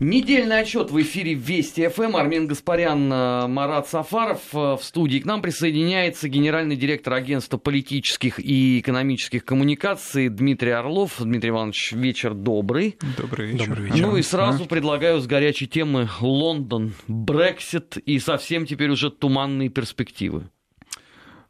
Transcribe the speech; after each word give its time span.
Недельный 0.00 0.60
отчет 0.60 0.90
в 0.90 0.98
эфире 1.02 1.34
Вести 1.34 1.86
ФМ. 1.86 2.16
Армен 2.16 2.46
Гаспарян, 2.46 3.12
э, 3.12 3.46
Марат 3.48 3.86
Сафаров 3.86 4.40
э, 4.54 4.56
в 4.56 4.80
студии. 4.82 5.18
К 5.18 5.26
нам 5.26 5.42
присоединяется 5.42 6.30
генеральный 6.30 6.74
директор 6.74 7.12
агентства 7.12 7.58
политических 7.58 8.40
и 8.40 8.80
экономических 8.80 9.44
коммуникаций 9.44 10.30
Дмитрий 10.30 10.70
Орлов. 10.70 11.16
Дмитрий 11.18 11.50
Иванович, 11.50 11.92
вечер 11.92 12.32
добрый. 12.32 12.96
Добрый 13.18 13.48
вечер. 13.48 13.66
Добрый 13.66 13.84
вечер. 13.84 14.06
Ну 14.06 14.16
и 14.16 14.22
сразу 14.22 14.64
а? 14.64 14.66
предлагаю 14.66 15.20
с 15.20 15.26
горячей 15.26 15.66
темы 15.66 16.08
Лондон, 16.20 16.94
Брексит 17.06 17.98
и 17.98 18.18
совсем 18.20 18.64
теперь 18.64 18.88
уже 18.88 19.10
туманные 19.10 19.68
перспективы. 19.68 20.48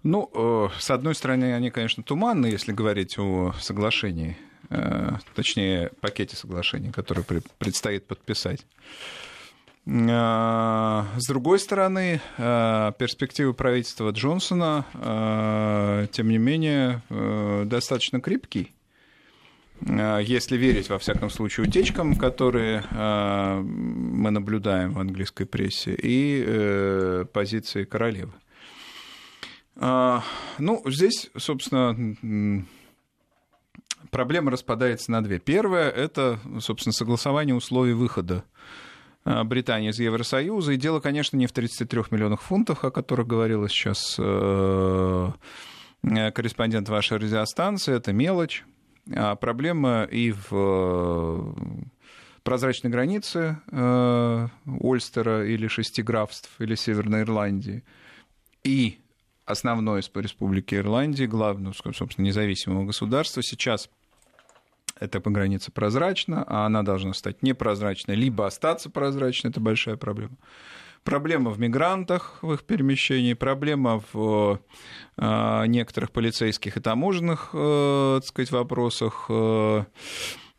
Ну, 0.03 0.29
э, 0.35 0.69
с 0.77 0.91
одной 0.91 1.15
стороны, 1.15 1.55
они, 1.55 1.71
конечно, 1.71 2.03
туманные, 2.03 2.51
если 2.51 2.73
говорить 2.73 3.17
о 3.17 3.53
соглашении 3.61 4.37
точнее, 5.35 5.91
пакете 6.01 6.37
соглашений, 6.37 6.91
который 6.91 7.25
предстоит 7.59 8.07
подписать. 8.07 8.65
Э, 9.87 11.05
с 11.17 11.27
другой 11.27 11.59
стороны, 11.59 12.21
э, 12.37 12.93
перспективы 12.99 13.55
правительства 13.55 14.11
Джонсона, 14.11 14.85
тем 16.13 16.29
не 16.29 16.39
менее, 16.39 17.03
достаточно 17.67 18.21
крепкие. 18.21 18.69
Если 19.83 20.59
верить, 20.59 20.91
во 20.91 20.99
всяком 20.99 21.31
случае, 21.31 21.67
утечкам, 21.67 22.17
которые 22.17 22.85
мы 22.93 24.31
наблюдаем 24.31 24.93
в 24.93 24.99
английской 24.99 25.47
прессе, 25.47 25.97
и 25.99 27.25
позиции 27.33 27.85
королевы. 27.85 28.33
Ну, 29.77 30.83
здесь, 30.85 31.31
собственно, 31.35 32.67
проблема 34.11 34.51
распадается 34.51 35.11
на 35.11 35.23
две. 35.23 35.39
Первое— 35.39 35.91
это, 35.91 36.39
собственно, 36.61 36.93
согласование 36.93 37.55
условий 37.55 37.93
выхода 37.93 38.45
э, 39.25 39.43
Британии 39.45 39.91
из 39.91 39.99
Евросоюза. 39.99 40.73
И 40.73 40.77
дело, 40.77 41.01
конечно, 41.01 41.37
не 41.37 41.47
в 41.47 41.53
33 41.53 42.05
миллионах 42.11 42.43
фунтов, 42.43 42.85
о 42.85 42.91
которых 42.91 43.27
говорила 43.27 43.69
сейчас 43.69 44.17
э, 44.19 45.31
э, 46.03 46.31
корреспондент 46.33 46.89
вашей 46.89 47.19
радиостанции. 47.19 47.95
Это 47.95 48.13
мелочь. 48.13 48.65
А 49.15 49.35
проблема 49.35 50.05
и 50.05 50.33
в 50.33 51.55
прозрачной 52.43 52.91
границе 52.91 53.59
Ольстера 54.67 55.47
или 55.47 55.67
шести 55.69 56.03
графств 56.03 56.51
или 56.59 56.75
Северной 56.75 57.23
Ирландии. 57.23 57.83
И 58.63 58.99
основной 59.51 60.01
из 60.01 60.11
Республики 60.15 60.75
Ирландии, 60.75 61.25
главного, 61.25 61.73
собственно, 61.93 62.27
независимого 62.27 62.85
государства, 62.85 63.43
сейчас 63.43 63.91
эта 65.01 65.19
граница 65.21 65.73
прозрачна, 65.73 66.45
а 66.47 66.67
она 66.67 66.83
должна 66.83 67.15
стать 67.15 67.43
непрозрачной, 67.43 68.15
либо 68.15 68.47
остаться 68.47 68.91
прозрачной, 68.91 69.51
это 69.51 69.61
большая 69.61 69.97
проблема. 69.97 70.37
Проблема 71.03 71.51
в 71.51 71.59
мигрантах, 71.59 72.39
в 72.43 72.53
их 72.53 72.65
перемещении, 72.65 73.33
проблема 73.33 74.03
в 74.13 74.61
э, 75.17 75.67
некоторых 75.67 76.13
полицейских 76.13 76.77
и 76.77 76.81
таможенных, 76.81 77.51
э, 77.55 78.19
так 78.21 78.29
сказать, 78.29 78.51
вопросах. 78.51 79.31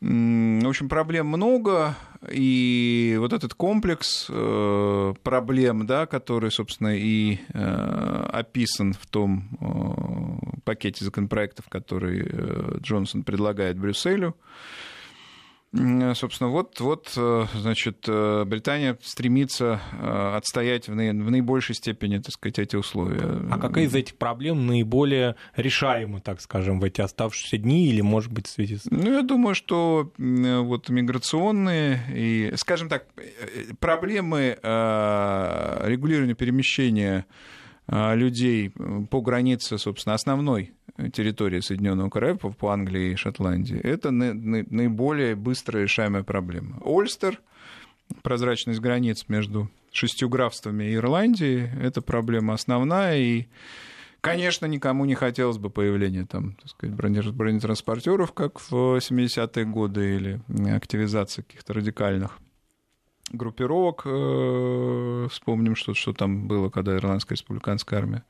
В 0.01 0.67
общем, 0.67 0.89
проблем 0.89 1.27
много, 1.27 1.95
и 2.27 3.15
вот 3.19 3.33
этот 3.33 3.53
комплекс 3.53 4.25
э, 4.29 5.13
проблем, 5.21 5.85
да, 5.85 6.07
который, 6.07 6.49
собственно, 6.49 6.97
и 6.97 7.37
э, 7.53 8.25
описан 8.33 8.93
в 8.93 9.05
том 9.05 9.47
э, 9.61 10.61
пакете 10.63 11.05
законопроектов, 11.05 11.69
который 11.69 12.27
Джонсон 12.79 13.21
предлагает 13.21 13.77
Брюсселю, 13.77 14.35
Собственно, 15.73 16.49
вот, 16.49 16.81
вот, 16.81 17.13
э, 17.15 17.45
значит, 17.55 18.03
э, 18.05 18.43
Британия 18.43 18.97
стремится 19.01 19.79
э, 19.93 20.35
отстоять 20.35 20.89
в, 20.89 20.95
наибольшей 20.95 21.75
степени, 21.75 22.17
так 22.17 22.33
сказать, 22.33 22.59
эти 22.59 22.75
условия. 22.75 23.39
А 23.49 23.57
какая 23.57 23.85
из 23.85 23.95
этих 23.95 24.15
проблем 24.15 24.67
наиболее 24.67 25.37
решаема, 25.55 26.19
так 26.19 26.41
скажем, 26.41 26.81
в 26.81 26.83
эти 26.83 26.99
оставшиеся 26.99 27.57
дни 27.57 27.87
или, 27.87 28.01
может 28.01 28.33
быть, 28.33 28.47
в 28.47 28.49
связи 28.49 28.79
с... 28.79 28.85
Ну, 28.91 29.13
я 29.13 29.21
думаю, 29.21 29.55
что 29.55 30.11
вот 30.17 30.89
миграционные 30.89 32.01
и, 32.13 32.51
скажем 32.57 32.89
так, 32.89 33.05
проблемы 33.79 34.57
регулирования 34.61 36.35
перемещения 36.35 37.25
людей 37.87 38.71
по 39.09 39.21
границе, 39.21 39.77
собственно, 39.77 40.15
основной 40.15 40.73
территории 41.09 41.59
Соединенного 41.59 42.09
Королевства 42.09 42.49
по 42.49 42.69
Англии 42.69 43.11
и 43.11 43.15
Шотландии, 43.15 43.79
это 43.79 44.11
наиболее 44.11 45.35
быстро 45.35 45.79
решаемая 45.79 46.23
проблема. 46.23 46.81
Ольстер, 46.83 47.39
прозрачность 48.21 48.79
границ 48.79 49.25
между 49.27 49.69
шестью 49.91 50.29
графствами 50.29 50.85
и 50.85 50.95
Ирландией, 50.95 51.69
это 51.81 52.01
проблема 52.01 52.53
основная, 52.53 53.17
и 53.17 53.47
Конечно, 54.21 54.67
никому 54.67 55.05
не 55.05 55.15
хотелось 55.15 55.57
бы 55.57 55.71
появления 55.71 56.27
там, 56.27 56.53
так 56.53 56.69
сказать, 56.69 56.95
бронетранспортеров, 56.95 58.33
как 58.33 58.59
в 58.59 58.97
70-е 58.97 59.65
годы, 59.65 60.15
или 60.15 60.41
активизации 60.71 61.41
каких-то 61.41 61.73
радикальных 61.73 62.37
группировок. 63.31 64.03
Э, 64.05 65.27
вспомним, 65.31 65.75
что, 65.75 65.95
что 65.95 66.13
там 66.13 66.47
было, 66.47 66.69
когда 66.69 66.95
Ирландская 66.95 67.35
республиканская 67.35 67.99
армия 67.99 68.23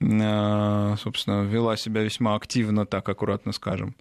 собственно, 0.00 1.44
вела 1.44 1.76
себя 1.76 2.02
весьма 2.02 2.34
активно, 2.34 2.86
так 2.86 3.08
аккуратно 3.08 3.52
скажем. 3.52 3.94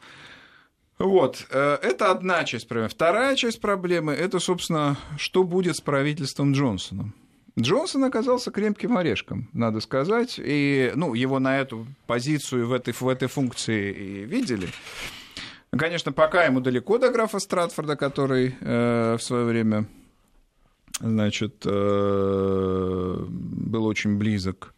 Вот, 0.98 1.48
э, 1.50 1.78
это 1.82 2.12
одна 2.12 2.44
часть 2.44 2.68
проблемы. 2.68 2.90
Вторая 2.90 3.36
часть 3.38 3.62
проблемы– 3.62 4.12
это, 4.14 4.40
собственно, 4.40 4.98
что 5.18 5.44
будет 5.44 5.78
с 5.78 5.82
правительством 5.82 6.52
Джонсона. 6.52 7.14
Джонсон 7.58 8.04
оказался 8.04 8.52
крепким 8.52 8.98
орешком, 8.98 9.50
надо 9.54 9.80
сказать, 9.80 10.36
и 10.38 10.92
ну, 10.96 11.14
его 11.14 11.40
на 11.40 11.58
эту 11.60 11.88
позицию 12.06 12.68
в 12.68 12.74
этой, 12.74 12.94
в 12.94 13.08
этой 13.08 13.28
функции 13.28 13.92
и 13.92 14.26
видели. 14.26 14.68
Конечно, 15.72 16.12
пока 16.12 16.44
ему 16.46 16.60
далеко 16.62 16.98
до 16.98 17.12
графа 17.12 17.40
Стратфорда, 17.40 17.96
который 17.96 18.56
э, 18.60 19.18
в 19.18 19.24
свое 19.24 19.46
время 19.46 19.86
значит, 21.00 21.64
э, 21.66 23.26
был 23.28 23.86
очень 23.86 24.18
близок 24.18 24.74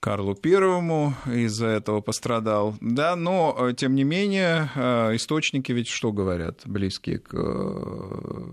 Карлу 0.00 0.34
Первому 0.34 1.14
из-за 1.26 1.66
этого 1.66 2.00
пострадал. 2.00 2.74
Да, 2.80 3.16
но, 3.16 3.54
э, 3.58 3.74
тем 3.74 3.94
не 3.94 4.02
менее, 4.02 4.70
э, 4.74 5.16
источники 5.16 5.72
ведь 5.72 5.88
что 5.88 6.10
говорят, 6.10 6.62
близкие 6.64 7.18
к 7.18 7.34
э, 7.34 8.44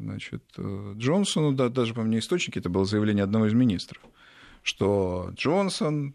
значит, 0.00 0.42
Джонсону, 0.96 1.52
да, 1.52 1.68
даже, 1.68 1.92
по 1.92 2.02
мне, 2.02 2.18
источники, 2.18 2.58
это 2.58 2.70
было 2.70 2.86
заявление 2.86 3.24
одного 3.24 3.46
из 3.46 3.52
министров, 3.52 4.02
что 4.62 5.30
Джонсон 5.34 6.14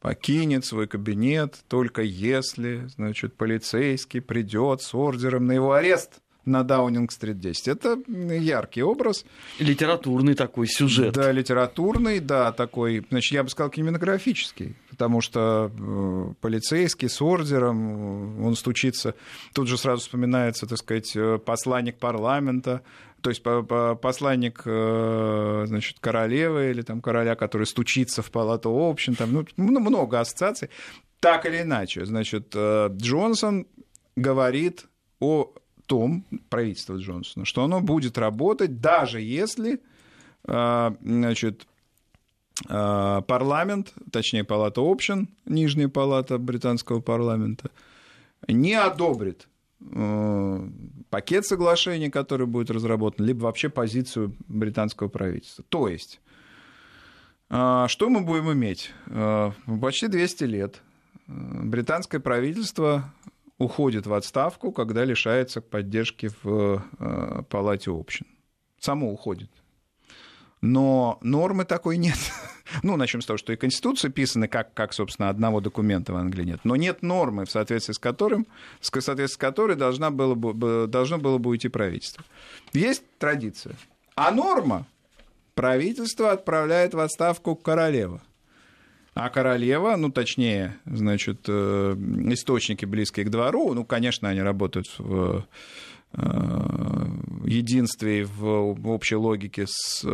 покинет 0.00 0.64
свой 0.64 0.86
кабинет 0.86 1.58
только 1.68 2.00
если, 2.00 2.86
значит, 2.96 3.36
полицейский 3.36 4.22
придет 4.22 4.80
с 4.80 4.94
ордером 4.94 5.46
на 5.46 5.52
его 5.52 5.72
арест 5.72 6.22
на 6.48 6.64
Даунинг-стрит 6.64 7.38
10. 7.38 7.68
Это 7.68 7.98
яркий 8.08 8.82
образ. 8.82 9.24
Литературный 9.58 10.34
такой 10.34 10.66
сюжет. 10.66 11.14
Да, 11.14 11.30
литературный, 11.30 12.20
да, 12.20 12.52
такой, 12.52 13.04
значит, 13.10 13.32
я 13.32 13.42
бы 13.44 13.50
сказал, 13.50 13.70
кинематографический, 13.70 14.76
потому 14.90 15.20
что 15.20 15.70
э, 15.70 16.34
полицейский 16.40 17.08
с 17.08 17.20
ордером, 17.22 18.44
он 18.44 18.56
стучится, 18.56 19.14
тут 19.52 19.68
же 19.68 19.78
сразу 19.78 20.02
вспоминается, 20.02 20.66
так 20.66 20.78
сказать, 20.78 21.14
э, 21.14 21.38
посланник 21.38 21.98
парламента, 21.98 22.82
то 23.20 23.30
есть 23.30 23.42
посланник 23.42 24.62
э, 24.64 25.64
значит, 25.66 25.98
королевы 26.00 26.70
или 26.70 26.82
там 26.82 27.00
короля, 27.00 27.34
который 27.34 27.66
стучится 27.66 28.22
в 28.22 28.30
палату 28.30 28.70
общин, 28.70 29.14
там 29.14 29.46
ну, 29.56 29.80
много 29.80 30.20
ассоциаций. 30.20 30.70
Так 31.20 31.46
или 31.46 31.62
иначе, 31.62 32.04
значит, 32.06 32.54
Джонсон 32.54 33.66
говорит 34.14 34.86
о 35.20 35.52
том, 35.88 36.24
правительство 36.50 36.94
Джонсона, 36.96 37.44
что 37.44 37.64
оно 37.64 37.80
будет 37.80 38.18
работать, 38.18 38.80
даже 38.80 39.20
если 39.20 39.80
а, 40.44 40.94
значит, 41.00 41.66
а, 42.68 43.22
парламент, 43.22 43.94
точнее, 44.12 44.44
палата 44.44 44.80
общин, 44.82 45.28
нижняя 45.46 45.88
палата 45.88 46.38
британского 46.38 47.00
парламента, 47.00 47.70
не 48.46 48.74
одобрит 48.74 49.48
а, 49.80 50.68
пакет 51.10 51.46
соглашений, 51.46 52.10
который 52.10 52.46
будет 52.46 52.70
разработан, 52.70 53.24
либо 53.24 53.44
вообще 53.44 53.70
позицию 53.70 54.36
британского 54.46 55.08
правительства. 55.08 55.64
То 55.68 55.88
есть, 55.88 56.20
что 57.48 58.10
мы 58.10 58.20
будем 58.20 58.52
иметь? 58.52 58.92
Почти 59.80 60.08
200 60.08 60.44
лет 60.44 60.82
британское 61.26 62.20
правительство 62.20 63.10
уходит 63.58 64.06
в 64.06 64.14
отставку, 64.14 64.72
когда 64.72 65.04
лишается 65.04 65.60
поддержки 65.60 66.30
в 66.42 66.84
э, 66.98 67.42
Палате 67.48 67.90
общин. 67.90 68.26
Само 68.78 69.12
уходит. 69.12 69.50
Но 70.60 71.18
нормы 71.22 71.64
такой 71.64 71.96
нет. 71.96 72.18
Ну, 72.82 72.96
начнем 72.98 73.22
с 73.22 73.24
того, 73.24 73.38
что 73.38 73.50
и 73.54 73.56
Конституция 73.56 74.10
писана 74.10 74.46
как, 74.46 74.74
как, 74.74 74.92
собственно, 74.92 75.30
одного 75.30 75.62
документа 75.62 76.12
в 76.12 76.16
Англии 76.16 76.44
нет. 76.44 76.60
Но 76.64 76.76
нет 76.76 77.00
нормы, 77.00 77.46
в 77.46 77.50
соответствии 77.50 77.94
с, 77.94 77.98
которым, 77.98 78.46
в 78.78 78.84
соответствии 78.84 79.24
с 79.24 79.36
которой 79.38 79.74
должна 79.74 80.10
было 80.10 80.34
бы, 80.34 80.86
должно 80.86 81.16
было 81.16 81.38
бы 81.38 81.48
уйти 81.48 81.68
правительство. 81.68 82.22
Есть 82.74 83.04
традиция. 83.18 83.74
А 84.16 84.30
норма 84.32 84.86
правительство 85.54 86.30
отправляет 86.30 86.92
в 86.92 87.00
отставку 87.00 87.56
королева. 87.56 88.20
А 89.18 89.30
королева, 89.30 89.96
ну, 89.96 90.12
точнее, 90.12 90.76
значит, 90.86 91.46
э, 91.48 91.96
источники 92.30 92.84
близкие 92.84 93.26
к 93.26 93.30
двору, 93.30 93.74
ну, 93.74 93.84
конечно, 93.84 94.28
они 94.28 94.40
работают 94.40 94.86
в 94.96 95.44
э, 96.12 96.20
единстве, 97.44 98.24
в 98.24 98.88
общей 98.88 99.16
логике 99.16 99.66
с 99.66 100.06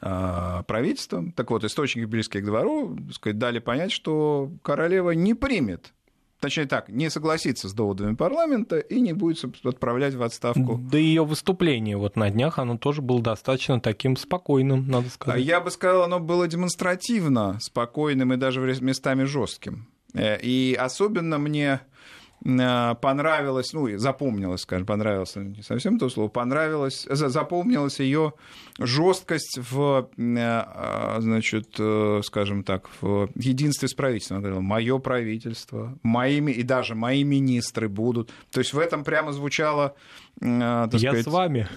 а, 0.00 0.62
правительством. 0.64 1.32
Так 1.32 1.50
вот, 1.50 1.64
источники 1.64 2.06
близкие 2.06 2.42
к 2.42 2.46
двору 2.46 2.96
сказать, 3.12 3.38
дали 3.38 3.58
понять, 3.58 3.92
что 3.92 4.50
королева 4.62 5.10
не 5.10 5.34
примет 5.34 5.92
точнее 6.44 6.66
так, 6.66 6.90
не 6.90 7.08
согласится 7.08 7.68
с 7.68 7.72
доводами 7.72 8.14
парламента 8.14 8.78
и 8.78 9.00
не 9.00 9.14
будет 9.14 9.42
отправлять 9.64 10.14
в 10.14 10.22
отставку. 10.22 10.78
Да 10.90 10.98
ее 10.98 11.24
выступление 11.24 11.96
вот 11.96 12.16
на 12.16 12.30
днях, 12.30 12.58
оно 12.58 12.76
тоже 12.76 13.00
было 13.00 13.22
достаточно 13.22 13.80
таким 13.80 14.16
спокойным, 14.16 14.86
надо 14.86 15.08
сказать. 15.08 15.42
Я 15.42 15.60
бы 15.60 15.70
сказал, 15.70 16.02
оно 16.02 16.20
было 16.20 16.46
демонстративно 16.46 17.58
спокойным 17.60 18.34
и 18.34 18.36
даже 18.36 18.60
местами 18.60 19.24
жестким. 19.24 19.88
Э, 20.12 20.38
и 20.38 20.76
особенно 20.78 21.38
мне 21.38 21.80
понравилось, 22.44 23.72
ну, 23.72 23.96
запомнилось, 23.96 24.62
скажем, 24.62 24.86
понравилось 24.86 25.34
не 25.36 25.62
совсем 25.62 25.98
то 25.98 26.10
слово, 26.10 26.28
понравилось, 26.28 27.06
запомнилась 27.08 28.00
ее 28.00 28.34
жесткость 28.78 29.58
в, 29.70 30.10
э, 30.16 30.36
а, 30.36 31.16
значит, 31.20 31.74
э, 31.78 32.20
скажем 32.22 32.62
так, 32.62 32.90
в 33.00 33.28
единстве 33.34 33.88
с 33.88 33.94
правительством. 33.94 34.38
Она 34.38 34.42
говорила, 34.42 34.60
мое 34.60 34.98
правительство, 34.98 35.98
моими, 36.02 36.52
и 36.52 36.62
даже 36.62 36.94
мои 36.94 37.24
министры 37.24 37.88
будут. 37.88 38.30
То 38.50 38.60
есть 38.60 38.74
в 38.74 38.78
этом 38.78 39.04
прямо 39.04 39.32
звучало, 39.32 39.94
Я 40.40 40.88
сказать, 40.90 41.24
с 41.24 41.26
вами. 41.26 41.68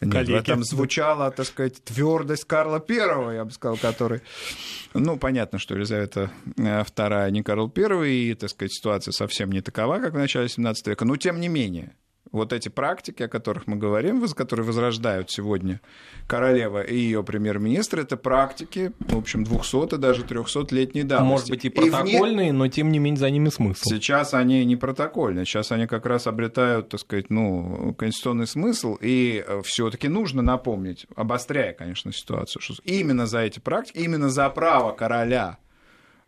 Нет, 0.00 0.12
коллеги. 0.12 0.32
в 0.32 0.34
этом 0.34 0.64
звучала, 0.64 1.30
так 1.30 1.46
сказать, 1.46 1.82
твердость 1.84 2.44
Карла 2.44 2.80
Первого, 2.80 3.30
я 3.30 3.44
бы 3.44 3.50
сказал, 3.50 3.76
который... 3.76 4.22
Ну, 4.94 5.18
понятно, 5.18 5.58
что 5.58 5.74
Елизавета 5.74 6.30
II 6.56 7.28
э, 7.28 7.30
не 7.30 7.42
Карл 7.42 7.72
I, 7.76 8.30
и, 8.30 8.34
так 8.34 8.50
сказать, 8.50 8.72
ситуация 8.72 9.12
совсем 9.12 9.50
не 9.50 9.60
такова, 9.60 9.98
как 9.98 10.14
в 10.14 10.18
начале 10.18 10.48
17 10.48 10.86
века, 10.86 11.04
но 11.04 11.16
тем 11.16 11.40
не 11.40 11.48
менее, 11.48 11.94
вот 12.32 12.52
эти 12.52 12.68
практики, 12.68 13.22
о 13.22 13.28
которых 13.28 13.66
мы 13.66 13.76
говорим, 13.76 14.26
которые 14.28 14.66
возрождают 14.66 15.30
сегодня 15.30 15.80
королева 16.26 16.82
и 16.82 16.96
ее 16.96 17.22
премьер-министр, 17.22 18.00
это 18.00 18.16
практики, 18.16 18.92
в 18.98 19.16
общем, 19.16 19.44
200 19.44 19.94
и 19.94 19.98
даже 19.98 20.22
300-летней 20.22 21.04
давности. 21.04 21.30
Может 21.30 21.50
быть, 21.50 21.64
и 21.64 21.68
протокольные, 21.70 22.48
и 22.48 22.50
вне... 22.50 22.52
но 22.52 22.68
тем 22.68 22.90
не 22.90 22.98
менее 22.98 23.18
за 23.18 23.30
ними 23.30 23.48
смысл. 23.48 23.88
Сейчас 23.88 24.34
они 24.34 24.64
не 24.64 24.76
протокольные, 24.76 25.44
сейчас 25.44 25.72
они 25.72 25.86
как 25.86 26.06
раз 26.06 26.26
обретают, 26.26 26.90
так 26.90 27.00
сказать, 27.00 27.30
ну, 27.30 27.94
конституционный 27.98 28.46
смысл, 28.46 28.96
и 29.00 29.44
э, 29.46 29.62
все 29.64 29.90
таки 29.90 30.08
нужно 30.08 30.42
напомнить, 30.42 31.06
обостряя, 31.14 31.72
конечно, 31.72 32.12
ситуацию, 32.12 32.60
что 32.60 32.74
именно 32.84 33.26
за 33.26 33.40
эти 33.40 33.58
практики, 33.58 33.98
именно 33.98 34.28
за 34.28 34.48
право 34.50 34.92
короля 34.92 35.58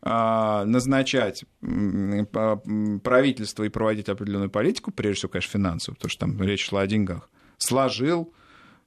назначать 0.01 1.45
правительство 1.61 3.65
и 3.65 3.69
проводить 3.69 4.09
определенную 4.09 4.51
политику, 4.51 4.93
прежде 4.93 5.19
всего, 5.19 5.31
конечно, 5.31 5.51
финансовую, 5.51 5.97
потому 5.97 6.11
что 6.11 6.21
там 6.21 6.43
речь 6.43 6.67
шла 6.67 6.83
о 6.83 6.87
деньгах, 6.87 7.29
сложил 7.57 8.33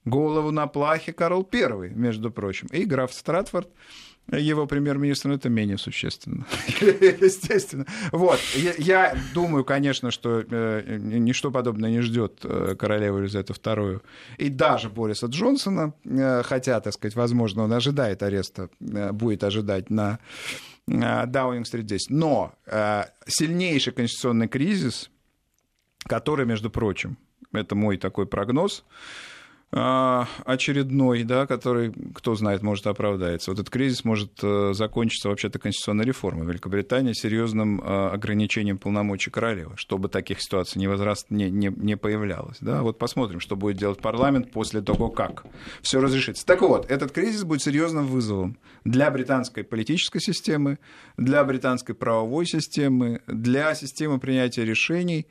голову 0.05 0.51
на 0.51 0.67
плахе 0.67 1.13
Карл 1.13 1.47
I, 1.51 1.89
между 1.89 2.31
прочим, 2.31 2.67
и 2.71 2.85
граф 2.85 3.13
Стратфорд, 3.13 3.69
его 4.31 4.65
премьер-министр, 4.65 5.29
ну, 5.29 5.35
это 5.35 5.49
менее 5.49 5.77
существенно, 5.77 6.45
естественно. 6.79 7.85
Вот, 8.11 8.39
я, 8.77 9.15
думаю, 9.33 9.65
конечно, 9.65 10.11
что 10.11 10.43
э, 10.49 10.97
ничто 10.99 11.51
подобное 11.51 11.89
не 11.89 12.01
ждет 12.01 12.39
э, 12.43 12.75
королеву 12.77 13.17
Елизавету 13.17 13.53
II 13.53 14.01
и 14.37 14.49
даже 14.49 14.89
Бориса 14.89 15.27
Джонсона, 15.27 15.93
э, 16.05 16.43
хотя, 16.43 16.79
так 16.79 16.93
сказать, 16.93 17.15
возможно, 17.15 17.63
он 17.63 17.73
ожидает 17.73 18.23
ареста, 18.23 18.69
будет 18.79 19.43
ожидать 19.43 19.89
на 19.89 20.19
Даунинг-стрит 20.87 21.85
10. 21.85 22.09
Но 22.09 22.53
э, 22.65 23.05
сильнейший 23.27 23.93
конституционный 23.93 24.47
кризис, 24.47 25.09
который, 26.07 26.45
между 26.45 26.69
прочим, 26.69 27.17
это 27.51 27.75
мой 27.75 27.97
такой 27.97 28.25
прогноз, 28.25 28.83
очередной, 29.73 31.23
да, 31.23 31.47
который, 31.47 31.93
кто 32.13 32.35
знает, 32.35 32.61
может 32.61 32.87
оправдается. 32.87 33.51
Вот 33.51 33.59
этот 33.59 33.69
кризис 33.69 34.03
может 34.03 34.31
э, 34.43 34.73
закончиться 34.73 35.29
вообще-то 35.29 35.59
конституционной 35.59 36.03
реформой 36.03 36.45
Великобритании 36.45 37.13
серьезным 37.13 37.79
э, 37.79 38.09
ограничением 38.09 38.77
полномочий 38.77 39.31
королевы, 39.31 39.73
чтобы 39.77 40.09
таких 40.09 40.41
ситуаций 40.41 40.77
не, 40.77 40.87
возраст, 40.87 41.27
не, 41.29 41.49
не, 41.49 41.71
не 41.73 41.95
появлялось. 41.95 42.57
Да? 42.59 42.81
Вот 42.81 42.97
посмотрим, 42.97 43.39
что 43.39 43.55
будет 43.55 43.77
делать 43.77 43.99
парламент 43.99 44.51
после 44.51 44.81
того, 44.81 45.09
как 45.09 45.45
все 45.81 46.01
разрешится. 46.01 46.45
Так 46.45 46.61
вот, 46.61 46.91
этот 46.91 47.13
кризис 47.13 47.45
будет 47.45 47.61
серьезным 47.61 48.07
вызовом 48.07 48.57
для 48.83 49.09
британской 49.09 49.63
политической 49.63 50.19
системы, 50.19 50.79
для 51.15 51.45
британской 51.45 51.95
правовой 51.95 52.45
системы, 52.45 53.21
для 53.25 53.73
системы 53.75 54.19
принятия 54.19 54.65
решений. 54.65 55.27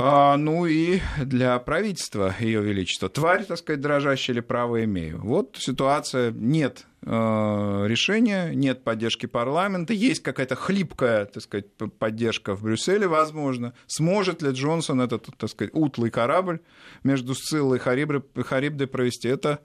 А, 0.00 0.36
ну 0.36 0.64
и 0.64 1.00
для 1.20 1.58
правительства 1.58 2.32
Ее 2.38 2.62
Величества. 2.62 3.08
Тварь, 3.08 3.44
так 3.44 3.58
сказать, 3.58 3.80
дрожащая 3.80 4.34
или 4.34 4.40
право 4.40 4.84
имею. 4.84 5.20
Вот 5.20 5.56
ситуация, 5.58 6.30
нет 6.30 6.86
э, 7.02 7.08
решения, 7.08 8.52
нет 8.54 8.84
поддержки 8.84 9.26
парламента, 9.26 9.92
есть 9.92 10.22
какая-то 10.22 10.54
хлипкая, 10.54 11.24
так 11.24 11.42
сказать, 11.42 11.66
поддержка 11.98 12.54
в 12.54 12.62
Брюсселе, 12.62 13.08
возможно. 13.08 13.74
Сможет 13.88 14.40
ли 14.40 14.52
Джонсон 14.52 15.00
этот, 15.00 15.26
так 15.36 15.50
сказать, 15.50 15.74
утлый 15.74 16.12
корабль 16.12 16.60
между 17.02 17.34
Сциллой 17.34 17.78
и 17.78 18.42
Харибдой 18.42 18.86
провести? 18.86 19.26
Это 19.26 19.58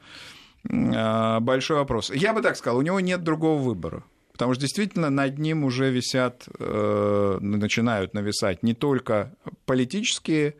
э, 0.67 1.39
большой 1.41 1.77
вопрос. 1.77 2.09
Я 2.11 2.33
бы 2.33 2.41
так 2.41 2.57
сказал, 2.57 2.79
у 2.79 2.81
него 2.81 2.99
нет 2.99 3.23
другого 3.23 3.61
выбора. 3.61 4.03
Потому 4.43 4.55
что 4.55 4.61
действительно 4.63 5.09
над 5.09 5.39
ним 5.39 5.63
уже 5.63 5.89
висят, 5.89 6.49
э, 6.59 7.37
начинают 7.39 8.13
нависать 8.13 8.61
не 8.61 8.73
только 8.73 9.33
политические 9.65 10.55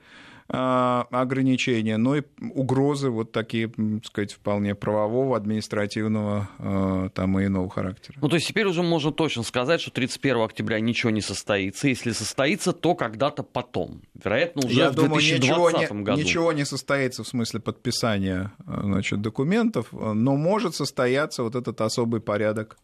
э, 0.48 0.54
ограничения, 1.12 1.98
но 1.98 2.16
и 2.16 2.22
угрозы 2.40 3.10
вот 3.10 3.34
такие, 3.34 3.68
так 3.68 4.06
сказать, 4.06 4.32
вполне 4.32 4.74
правового, 4.74 5.36
административного 5.36 6.48
э, 6.60 7.10
там 7.14 7.38
и 7.42 7.46
иного 7.46 7.70
характера. 7.70 8.18
Ну, 8.22 8.30
то 8.30 8.36
есть 8.36 8.48
теперь 8.48 8.68
уже 8.68 8.84
можно 8.84 9.12
точно 9.12 9.44
сказать, 9.44 9.82
что 9.82 9.92
31 9.92 10.44
октября 10.44 10.80
ничего 10.80 11.10
не 11.10 11.20
состоится. 11.22 11.90
Если 11.90 12.14
состоится, 12.14 12.72
то 12.72 12.96
когда-то 12.96 13.44
потом. 13.44 14.02
Вероятно, 14.14 14.66
уже 14.66 14.80
Я 14.80 14.92
в 14.92 14.96
думаю, 14.96 15.20
2020 15.20 15.44
ничего 15.44 15.72
не, 15.72 16.04
году. 16.06 16.22
Ничего 16.22 16.54
не 16.54 16.64
состоится 16.64 17.26
в 17.26 17.28
смысле 17.28 17.60
подписания 17.60 18.54
значит, 18.66 19.22
документов, 19.22 19.88
но 19.92 20.38
может 20.38 20.74
состояться 20.74 21.44
вот 21.44 21.56
этот 21.56 21.82
особый 21.82 22.22
порядок 22.22 22.78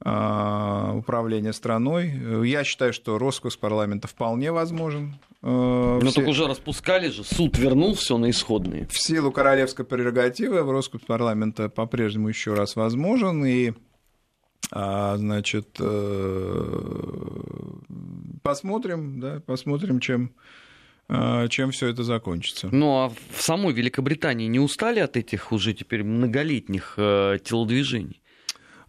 управления 0.00 1.52
страной. 1.52 2.10
Я 2.46 2.64
считаю, 2.64 2.94
что 2.94 3.18
роскос 3.18 3.56
парламента 3.56 4.08
вполне 4.08 4.50
возможен. 4.50 5.16
Но 5.42 5.98
ну, 6.02 6.10
все... 6.10 6.20
так 6.20 6.28
уже 6.28 6.46
распускали 6.46 7.08
же, 7.08 7.22
суд 7.22 7.58
вернул 7.58 7.94
все 7.94 8.16
на 8.16 8.30
исходные. 8.30 8.86
В 8.86 8.98
силу 8.98 9.30
королевской 9.30 9.84
прерогативы 9.84 10.62
в 10.62 10.70
роскос 10.70 11.02
парламента 11.02 11.68
по-прежнему 11.68 12.28
еще 12.28 12.54
раз 12.54 12.76
возможен, 12.76 13.44
и 13.44 13.72
а, 14.72 15.16
значит, 15.16 15.76
э, 15.80 16.80
посмотрим, 18.42 19.20
да, 19.20 19.40
посмотрим, 19.44 19.98
чем 19.98 20.32
а, 21.08 21.48
чем 21.48 21.72
все 21.72 21.88
это 21.88 22.04
закончится. 22.04 22.68
Ну 22.70 22.98
а 22.98 23.08
в 23.08 23.42
самой 23.42 23.72
Великобритании 23.72 24.46
не 24.46 24.60
устали 24.60 25.00
от 25.00 25.16
этих 25.16 25.50
уже 25.50 25.74
теперь 25.74 26.04
многолетних 26.04 26.94
э, 26.96 27.38
телодвижений? 27.42 28.22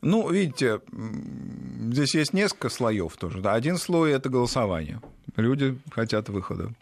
Ну, 0.01 0.29
видите, 0.29 0.81
здесь 1.91 2.15
есть 2.15 2.33
несколько 2.33 2.69
слоев 2.69 3.17
тоже. 3.17 3.39
Да. 3.39 3.53
Один 3.53 3.77
слой 3.77 4.11
это 4.13 4.29
голосование. 4.29 4.99
Люди 5.35 5.77
хотят 5.91 6.29
выхода. 6.29 6.73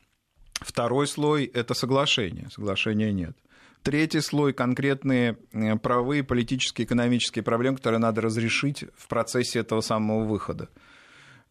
Второй 0.54 1.08
слой 1.08 1.46
это 1.46 1.74
соглашение. 1.74 2.50
Соглашения 2.50 3.12
нет. 3.12 3.36
Третий 3.84 4.20
слой 4.22 4.54
конкретные 4.54 5.38
э, 5.54 5.76
правовые, 5.78 6.24
политические, 6.24 6.86
экономические 6.86 7.44
проблемы, 7.44 7.78
которые 7.78 8.00
надо 8.00 8.22
разрешить 8.22 8.86
в 8.98 9.08
процессе 9.08 9.60
этого 9.60 9.82
самого 9.82 10.26
выхода. 10.26 10.70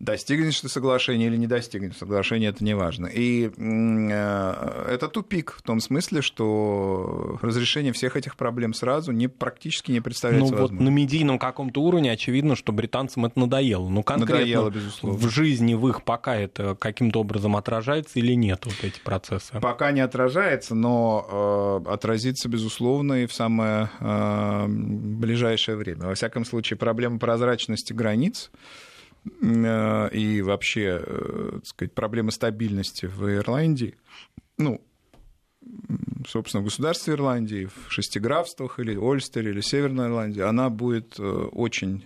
Достигнешь 0.01 0.61
ты 0.61 0.69
соглашения 0.69 1.27
или 1.27 1.37
не 1.37 1.49
достигнешь 1.49 1.97
соглашения, 1.97 2.47
это 2.47 2.63
не 2.63 2.75
важно. 2.75 3.07
И 3.07 3.51
э, 3.57 4.85
это 4.93 5.09
тупик 5.09 5.57
в 5.59 5.63
том 5.63 5.81
смысле, 5.81 6.23
что 6.23 7.37
разрешение 7.43 7.93
всех 7.93 8.17
этих 8.17 8.37
проблем 8.37 8.75
сразу 8.75 9.11
не, 9.11 9.27
практически 9.27 9.91
не 9.91 10.01
представляется 10.01 10.53
ну, 10.53 10.61
возможным. 10.61 10.79
Вот 10.79 10.85
на 10.85 10.95
медийном 10.95 11.41
каком-то 11.41 11.83
уровне 11.83 12.13
очевидно, 12.13 12.55
что 12.55 12.73
британцам 12.73 13.27
это 13.27 13.41
надоело. 13.41 13.89
Ну, 13.89 14.05
конкретно 14.05 14.37
надоело, 14.37 14.71
безусловно. 14.71 15.19
в 15.19 15.31
жизни 15.31 15.75
в 15.75 15.89
их 15.89 16.05
пока 16.05 16.37
это 16.37 16.77
каким-то 16.77 17.19
образом 17.19 17.57
отражается 17.57 18.21
или 18.21 18.35
нет, 18.35 18.67
вот 18.67 18.77
эти 18.83 19.01
процессы? 19.01 19.59
Пока 19.61 19.91
не 19.91 20.01
отражается, 20.01 20.77
но 20.77 21.83
э, 21.85 21.91
отразится, 21.91 22.49
безусловно, 22.49 23.25
и 23.25 23.27
в 23.27 23.33
самое 23.33 23.91
э, 23.99 24.67
ближайшее 24.69 25.77
время. 25.77 26.07
Во 26.07 26.15
всяком 26.15 26.45
случае, 26.45 26.77
проблема 26.77 27.19
прозрачности 27.19 27.93
границ 27.93 28.53
и 29.41 30.43
вообще, 30.43 31.03
э, 31.05 31.51
так 31.55 31.67
сказать, 31.67 31.95
проблемы 31.95 32.33
стабильности 32.33 33.07
в 33.07 33.29
Ирландии, 33.35 33.97
ну, 34.57 34.81
собственно, 36.27 36.63
в 36.63 36.65
государстве 36.65 37.15
Ирландии, 37.15 37.67
в 37.67 37.93
шестиграфствах 37.93 38.81
или 38.81 38.97
Ольстере, 38.97 39.51
или 39.51 39.61
Северной 39.61 40.07
Ирландии, 40.07 40.41
она 40.41 40.71
будет 40.71 41.19
э, 41.19 41.23
очень 41.23 42.05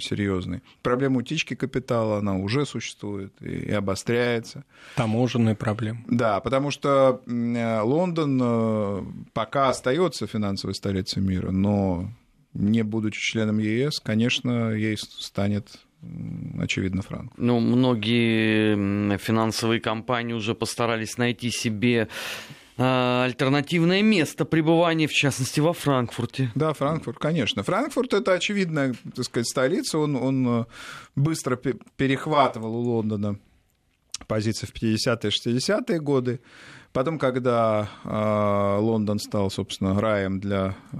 серьезной. 0.00 0.62
Проблема 0.82 1.18
утечки 1.18 1.54
капитала, 1.54 2.18
она 2.18 2.36
уже 2.36 2.66
существует 2.66 3.32
и 3.40 3.70
обостряется. 3.70 4.64
Таможенные 4.96 5.54
проблемы. 5.54 6.04
Да, 6.08 6.40
потому 6.40 6.70
что 6.70 7.22
Лондон 7.26 9.24
пока 9.32 9.68
остается 9.68 10.26
финансовой 10.26 10.74
столицей 10.74 11.22
мира, 11.22 11.50
но 11.50 12.10
не 12.58 12.82
будучи 12.82 13.20
членом 13.20 13.58
ЕС, 13.58 14.00
конечно, 14.00 14.72
ей 14.72 14.96
станет 14.98 15.85
очевидно, 16.58 17.02
Франк. 17.02 17.32
Ну, 17.36 17.60
многие 17.60 19.16
финансовые 19.18 19.80
компании 19.80 20.32
уже 20.32 20.54
постарались 20.54 21.18
найти 21.18 21.50
себе 21.50 22.08
а, 22.78 23.24
альтернативное 23.24 24.02
место 24.02 24.44
пребывания, 24.44 25.06
в 25.06 25.12
частности, 25.12 25.60
во 25.60 25.72
Франкфурте. 25.72 26.50
Да, 26.54 26.74
Франкфурт, 26.74 27.18
конечно. 27.18 27.62
Франкфурт 27.62 28.12
это 28.12 28.34
очевидная, 28.34 28.94
так 29.14 29.24
сказать, 29.24 29.48
столица. 29.48 29.98
Он, 29.98 30.16
он 30.16 30.48
э, 30.48 30.64
быстро 31.14 31.56
перехватывал 31.56 32.76
у 32.76 32.80
Лондона 32.80 33.38
позиции 34.26 34.66
в 34.66 34.74
50-е, 34.74 35.30
60-е 35.30 36.00
годы. 36.00 36.40
Потом, 36.96 37.18
когда 37.18 37.90
э, 38.04 38.78
Лондон 38.80 39.18
стал, 39.18 39.50
собственно, 39.50 40.00
раем 40.00 40.40
для 40.40 40.74
э, 40.92 40.96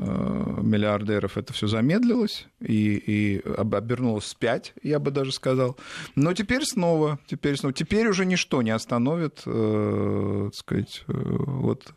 миллиардеров, 0.60 1.38
это 1.38 1.54
все 1.54 1.68
замедлилось 1.68 2.48
и, 2.60 2.96
и 2.96 3.40
обернулось 3.56 4.24
вспять, 4.24 4.74
я 4.82 4.98
бы 4.98 5.10
даже 5.10 5.32
сказал. 5.32 5.78
Но 6.14 6.34
теперь 6.34 6.66
снова, 6.66 7.18
теперь 7.26 7.56
снова, 7.56 7.72
теперь 7.72 8.08
уже 8.08 8.26
ничто 8.26 8.60
не 8.60 8.72
остановит, 8.72 9.40
э, 9.46 10.50
так 10.52 10.54
сказать, 10.54 11.02
э, 11.08 11.12
вот 11.14 11.94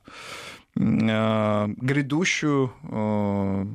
э, 0.77 1.68
грядущую 1.68 2.72
э, 2.84 3.65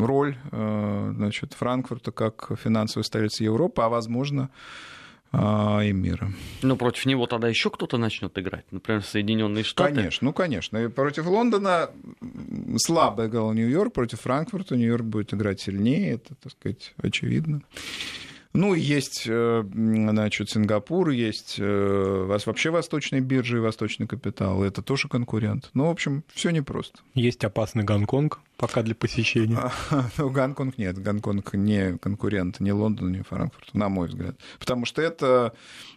роль 0.00 0.36
значит, 0.50 1.52
Франкфурта 1.52 2.10
как 2.10 2.50
финансовой 2.60 3.04
столицы 3.04 3.44
Европы, 3.44 3.82
а 3.82 3.88
возможно 3.88 4.50
а, 4.50 5.01
и 5.34 5.92
мира. 5.92 6.30
Ну, 6.62 6.76
против 6.76 7.06
него 7.06 7.26
тогда 7.26 7.48
еще 7.48 7.70
кто-то 7.70 7.96
начнет 7.96 8.36
играть, 8.38 8.66
например, 8.70 9.02
Соединенные 9.02 9.64
Штаты. 9.64 9.94
Конечно, 9.94 10.26
ну, 10.26 10.32
конечно. 10.32 10.76
И 10.76 10.88
против 10.88 11.26
Лондона 11.26 11.90
слабо 12.76 13.26
играл 13.26 13.52
Нью-Йорк, 13.54 13.94
против 13.94 14.20
Франкфурта 14.20 14.76
Нью-Йорк 14.76 15.04
будет 15.04 15.32
играть 15.32 15.60
сильнее, 15.60 16.14
это, 16.14 16.34
так 16.34 16.52
сказать, 16.52 16.92
очевидно. 16.98 17.62
Ну, 18.54 18.74
есть, 18.74 19.24
э, 19.26 19.64
значит, 19.72 20.50
Сингапур, 20.50 21.08
есть 21.08 21.56
э, 21.58 22.24
вас 22.26 22.46
вообще 22.46 22.70
восточные 22.70 23.22
биржи 23.22 23.56
и 23.56 23.60
восточный 23.60 24.06
капитал. 24.06 24.62
Это 24.62 24.82
тоже 24.82 25.08
конкурент. 25.08 25.70
Ну, 25.72 25.86
в 25.86 25.90
общем, 25.90 26.22
все 26.34 26.50
непросто. 26.50 27.00
Есть 27.14 27.44
опасный 27.44 27.84
Гонконг 27.84 28.40
пока 28.58 28.82
для 28.82 28.94
посещения. 28.94 29.72
Ну, 30.18 30.30
Гонконг 30.30 30.76
нет. 30.76 30.98
Гонконг 30.98 31.54
не 31.54 31.96
конкурент 31.98 32.60
ни 32.60 32.70
Лондону, 32.70 33.10
ни 33.10 33.22
Франкфурту, 33.22 33.76
на 33.76 33.88
мой 33.88 34.08
взгляд. 34.08 34.36
Потому 34.58 34.84
что 34.84 35.00
это 35.00 35.54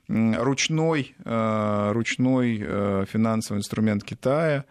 ручной, 0.08 1.16
э, 1.26 1.92
ручной 1.92 2.58
финансовый 3.06 3.58
инструмент 3.58 4.04
Китая, 4.04 4.66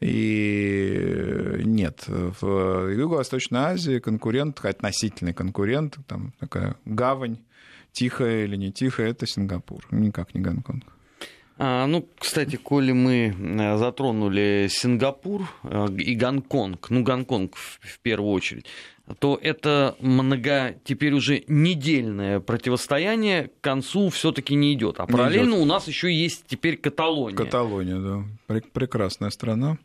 и 0.00 1.62
нет, 1.64 2.04
в 2.06 2.90
Юго-Восточной 2.90 3.60
Азии 3.60 3.98
конкурент, 3.98 4.64
относительный 4.64 5.32
конкурент, 5.32 5.98
там 6.06 6.32
такая 6.38 6.76
гавань, 6.84 7.38
тихая 7.92 8.44
или 8.44 8.56
не 8.56 8.72
тихая, 8.72 9.10
это 9.10 9.26
Сингапур, 9.26 9.86
никак 9.90 10.34
не 10.34 10.40
Гонконг. 10.40 10.84
А, 11.58 11.86
ну, 11.86 12.06
кстати, 12.18 12.56
коли 12.56 12.92
мы 12.92 13.34
э, 13.38 13.78
затронули 13.78 14.66
Сингапур 14.68 15.48
э, 15.62 15.86
и 15.96 16.14
Гонконг, 16.14 16.90
ну, 16.90 17.02
Гонконг 17.02 17.56
в, 17.56 17.78
в 17.80 17.98
первую 18.00 18.32
очередь, 18.32 18.66
то 19.18 19.38
это 19.40 19.96
много 20.00 20.74
теперь 20.84 21.12
уже 21.12 21.44
недельное 21.46 22.40
противостояние 22.40 23.48
к 23.48 23.60
концу 23.60 24.08
все-таки 24.10 24.54
не 24.54 24.74
идет. 24.74 24.98
А 24.98 25.06
параллельно 25.06 25.54
идет. 25.54 25.62
у 25.62 25.64
нас 25.64 25.86
еще 25.86 26.12
есть 26.12 26.44
теперь 26.48 26.76
Каталония. 26.76 27.36
Каталония, 27.36 27.98
да. 28.48 28.60
Прекрасная 28.72 29.30
страна. 29.30 29.78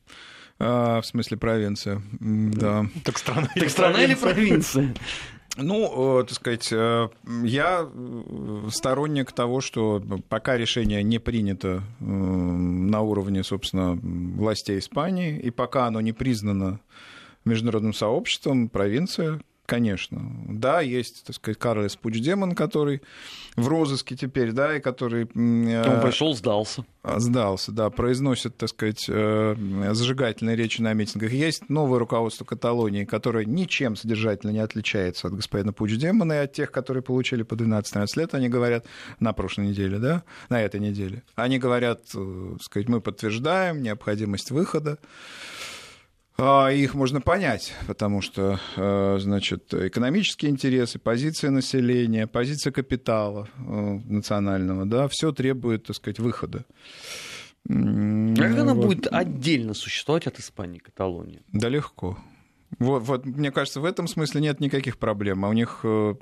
А, 0.60 1.02
в 1.02 1.06
смысле 1.06 1.38
провинция, 1.38 2.02
да. 2.20 2.86
Так 3.04 3.18
страна, 3.18 3.48
так 3.56 3.70
страна 3.70 4.04
или 4.04 4.16
провинция? 4.16 4.94
Ну, 5.58 6.22
э, 6.22 6.24
так 6.24 6.36
сказать, 6.36 6.70
э, 6.72 7.10
я 7.44 7.86
э, 7.86 8.70
сторонник 8.70 9.34
того, 9.34 9.60
что 9.60 10.02
пока 10.30 10.56
решение 10.58 11.04
не 11.04 11.20
принято 11.20 11.84
на 12.00 13.02
уровне, 13.02 13.44
собственно, 13.44 14.00
властей 14.02 14.80
Испании, 14.80 15.38
и 15.38 15.50
пока 15.50 15.88
оно 15.88 16.00
не 16.00 16.14
признано 16.14 16.80
международным 17.46 17.94
сообществом, 17.94 18.70
провинция, 18.70 19.42
конечно. 19.72 20.22
Да, 20.50 20.82
есть, 20.82 21.24
так 21.26 21.34
сказать, 21.34 21.58
Карлес 21.58 21.96
Пучдемон, 21.96 22.56
который 22.56 23.02
в 23.56 23.70
розыске 23.70 24.18
теперь, 24.18 24.52
да, 24.52 24.76
и 24.76 24.82
который... 24.82 25.30
Он 25.34 26.02
пришел, 26.02 26.34
сдался. 26.36 26.84
А, 27.04 27.22
сдался, 27.22 27.72
да, 27.72 27.90
произносит, 27.90 28.58
так 28.58 28.68
сказать, 28.68 29.06
э, 29.08 29.56
зажигательные 29.94 30.58
речи 30.58 30.82
на 30.82 30.92
митингах. 30.92 31.32
Есть 31.32 31.70
новое 31.70 32.00
руководство 32.00 32.44
Каталонии, 32.44 33.06
которое 33.06 33.46
ничем 33.46 33.96
содержательно 33.96 34.52
не 34.52 34.60
отличается 34.60 35.28
от 35.28 35.36
господина 35.36 35.72
Пучдемона 35.72 36.34
и 36.34 36.38
от 36.44 36.52
тех, 36.52 36.70
которые 36.70 37.02
получили 37.02 37.44
по 37.44 37.54
12-13 37.54 38.08
лет, 38.18 38.36
они 38.36 38.50
говорят, 38.50 38.86
на 39.22 39.32
прошлой 39.32 39.68
неделе, 39.68 40.00
да, 40.00 40.24
на 40.50 40.62
этой 40.62 40.82
неделе. 40.82 41.24
Они 41.36 41.60
говорят, 41.60 42.02
э, 42.14 42.50
так 42.54 42.64
сказать, 42.64 42.90
мы 42.90 43.00
подтверждаем 43.00 43.82
необходимость 43.82 44.52
выхода 44.52 45.00
их 46.72 46.96
можно 46.96 47.22
понять, 47.22 47.74
потому 47.88 48.22
что, 48.22 48.60
э, 48.76 49.18
значит, 49.20 49.74
экономические 49.74 50.52
интересы, 50.52 50.98
позиция 50.98 51.52
населения, 51.52 52.28
позиция 52.28 52.72
капитала 52.72 53.48
э, 53.58 53.62
национального, 53.62 54.86
да, 54.86 55.08
все 55.08 55.32
требует, 55.32 55.86
так 55.86 55.96
сказать, 55.96 56.20
выхода. 56.20 56.66
А 57.70 58.34
как 58.36 58.58
она 58.58 58.74
вот. 58.74 58.86
будет 58.86 59.08
отдельно 59.12 59.74
существовать 59.74 60.26
от 60.28 60.40
Испании, 60.40 60.80
Каталонии? 60.80 61.42
Да 61.52 61.70
легко. 61.70 62.18
Вот, 62.80 63.04
вот, 63.04 63.26
мне 63.26 63.52
кажется, 63.52 63.82
в 63.82 63.86
этом 63.86 64.08
смысле 64.08 64.42
нет 64.42 64.60
никаких 64.60 64.98
проблем. 64.98 65.46
А 65.46 65.50
у 65.50 65.54
них 65.54 65.82
э, 65.84 66.14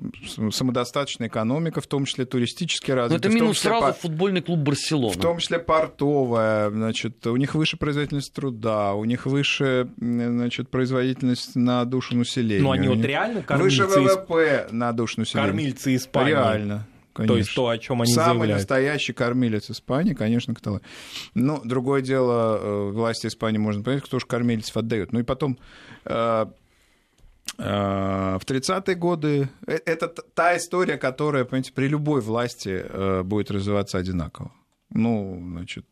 самодостаточная 0.51 1.27
экономика, 1.27 1.79
в 1.81 1.87
том 1.87 2.05
числе 2.05 2.25
туристически 2.25 2.91
развита. 2.91 3.27
Но 3.27 3.33
это 3.33 3.41
минус 3.41 3.59
сразу 3.59 3.87
по... 3.87 3.93
футбольный 3.93 4.41
клуб 4.41 4.59
Барселона. 4.59 5.13
В 5.13 5.17
том 5.19 5.37
числе 5.37 5.59
портовая, 5.59 6.69
значит, 6.69 7.25
у 7.27 7.35
них 7.35 7.55
выше 7.55 7.77
производительность 7.77 8.33
труда, 8.33 8.93
у 8.93 9.05
них 9.05 9.25
выше, 9.25 9.89
значит, 9.97 10.69
производительность 10.69 11.55
на 11.55 11.85
душу 11.85 12.15
населения. 12.15 12.63
Ну, 12.63 12.71
они 12.71 12.87
вот 12.87 13.01
реально 13.05 13.41
кормильцы... 13.41 13.85
Выше 13.85 13.99
ВВП 13.99 14.67
на 14.71 14.91
душу 14.91 15.19
населения. 15.19 15.47
Кормильцы 15.47 15.95
Испании. 15.95 16.31
Реально. 16.31 16.87
Конечно. 17.19 17.33
То 17.33 17.37
есть 17.37 17.53
то, 17.53 17.67
о 17.67 17.77
чем 17.77 18.01
они 18.01 18.13
Самый 18.13 18.27
заявляют. 18.27 18.61
настоящий 18.61 19.11
кормилец 19.11 19.69
Испании, 19.69 20.13
конечно, 20.13 20.55
Каталония. 20.55 20.85
Ну, 21.33 21.59
другое 21.65 22.01
дело, 22.01 22.57
э, 22.61 22.91
власти 22.91 23.27
Испании 23.27 23.57
можно 23.57 23.83
понять, 23.83 24.03
кто 24.03 24.19
же 24.19 24.25
кормильцев 24.25 24.77
отдает. 24.77 25.11
Ну 25.11 25.19
и 25.19 25.23
потом, 25.23 25.59
э, 26.05 26.45
э, 27.57 28.37
в 28.39 28.45
30-е 28.45 28.95
годы 28.95 29.49
это 29.67 30.07
та 30.07 30.55
история, 30.55 30.95
которая, 30.95 31.43
понимаете, 31.43 31.73
при 31.73 31.89
любой 31.89 32.21
власти 32.21 32.85
будет 33.23 33.51
развиваться 33.51 33.97
одинаково. 33.97 34.53
Ну, 34.89 35.37
значит, 35.41 35.85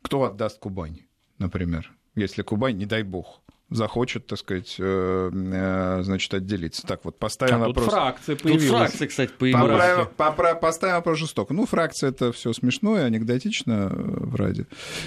кто 0.00 0.22
отдаст 0.22 0.60
Кубань, 0.60 1.00
например, 1.38 1.92
если 2.14 2.42
Кубань, 2.42 2.76
не 2.76 2.86
дай 2.86 3.02
бог, 3.02 3.40
захочет, 3.70 4.26
так 4.26 4.38
сказать, 4.38 4.76
э, 4.78 5.30
э, 5.32 6.02
значит, 6.02 6.32
отделиться. 6.34 6.86
Так 6.86 7.04
вот, 7.04 7.18
поставим 7.18 7.56
а 7.56 7.68
вопрос. 7.68 7.84
Тут 7.84 7.94
фракция 7.94 8.36
появилась. 8.36 8.62
Тут 8.68 8.76
фракция, 8.76 9.08
кстати, 9.08 9.32
появилась. 9.38 9.70
Поправим, 9.70 10.08
поправим, 10.16 10.60
поставим 10.60 10.94
вопрос 10.96 11.18
жестоко. 11.18 11.54
Ну, 11.54 11.66
фракция 11.66 12.10
это 12.10 12.32
все 12.32 12.52
смешно 12.52 12.98
и 12.98 13.02
анекдотично 13.02 13.90
э, 13.90 13.94
вроде. 13.94 14.66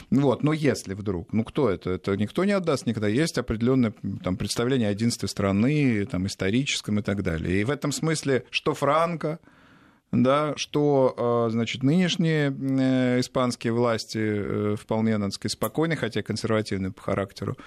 Вот, 0.09 0.43
но 0.43 0.53
если 0.53 0.93
вдруг, 0.95 1.31
ну 1.33 1.43
кто 1.43 1.69
это? 1.69 1.91
Это 1.91 2.17
никто 2.17 2.45
не 2.45 2.51
отдаст 2.51 2.85
никогда. 2.85 3.07
Есть 3.07 3.37
определенное 3.37 3.93
там, 4.23 4.37
представление 4.37 4.89
о 4.89 4.91
единстве 4.91 5.27
страны, 5.27 6.05
там, 6.05 6.25
историческом 6.27 6.99
и 6.99 7.03
так 7.03 7.23
далее. 7.23 7.61
И 7.61 7.63
в 7.63 7.69
этом 7.69 7.91
смысле, 7.91 8.43
что 8.49 8.73
Франко, 8.73 9.39
да, 10.11 10.53
что, 10.55 11.47
значит, 11.51 11.83
нынешние 11.83 12.49
испанские 13.19 13.73
власти 13.73 14.75
вполне, 14.77 15.17
надо 15.17 15.31
сказать, 15.31 15.53
спокойны, 15.53 15.95
хотя 15.97 16.21
консервативны 16.21 16.91
по 16.91 17.01
характеру, 17.01 17.57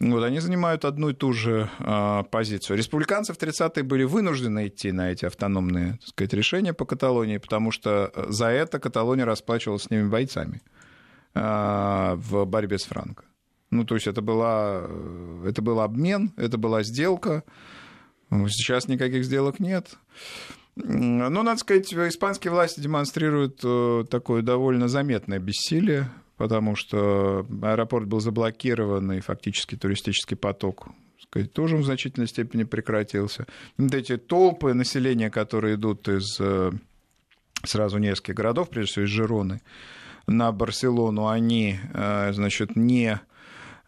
вот, 0.00 0.22
они 0.22 0.38
занимают 0.38 0.84
одну 0.84 1.08
и 1.08 1.14
ту 1.14 1.32
же 1.32 1.68
а, 1.80 2.22
позицию. 2.22 2.76
Республиканцы 2.76 3.32
в 3.32 3.36
30-е 3.36 3.82
были 3.82 4.04
вынуждены 4.04 4.68
идти 4.68 4.92
на 4.92 5.10
эти 5.10 5.24
автономные 5.24 5.94
так 5.94 6.08
сказать, 6.08 6.32
решения 6.34 6.72
по 6.72 6.84
Каталонии, 6.84 7.38
потому 7.38 7.72
что 7.72 8.12
за 8.28 8.46
это 8.46 8.78
Каталония 8.78 9.24
расплачивалась 9.24 9.84
с 9.84 9.90
ними 9.90 10.08
бойцами 10.08 10.62
а, 11.34 12.14
в 12.14 12.44
борьбе 12.44 12.78
с 12.78 12.84
Франко. 12.84 13.24
Ну, 13.70 13.84
то 13.84 13.96
есть 13.96 14.06
это, 14.06 14.22
была, 14.22 14.88
это 15.44 15.62
был 15.62 15.80
обмен, 15.80 16.32
это 16.36 16.58
была 16.58 16.84
сделка. 16.84 17.42
Сейчас 18.30 18.86
никаких 18.86 19.24
сделок 19.24 19.58
нет. 19.58 19.98
Но, 20.76 21.28
ну, 21.28 21.42
надо 21.42 21.58
сказать, 21.58 21.92
испанские 21.92 22.52
власти 22.52 22.80
демонстрируют 22.80 23.60
э, 23.64 24.04
такое 24.08 24.42
довольно 24.42 24.86
заметное 24.86 25.40
бессилие 25.40 26.08
потому 26.38 26.76
что 26.76 27.44
аэропорт 27.62 28.06
был 28.06 28.20
заблокирован, 28.20 29.12
и 29.12 29.20
фактически 29.20 29.76
туристический 29.76 30.36
поток 30.36 30.88
сказать, 31.20 31.52
тоже 31.52 31.76
в 31.76 31.84
значительной 31.84 32.28
степени 32.28 32.62
прекратился. 32.64 33.46
Вот 33.76 33.92
эти 33.92 34.16
толпы 34.16 34.72
населения, 34.72 35.30
которые 35.30 35.74
идут 35.74 36.08
из 36.08 36.38
э, 36.40 36.70
сразу 37.64 37.98
нескольких 37.98 38.34
городов, 38.34 38.70
прежде 38.70 38.92
всего 38.92 39.04
из 39.04 39.10
Жироны, 39.10 39.60
на 40.26 40.52
Барселону, 40.52 41.26
они, 41.26 41.78
э, 41.92 42.32
значит, 42.32 42.76
не 42.76 43.20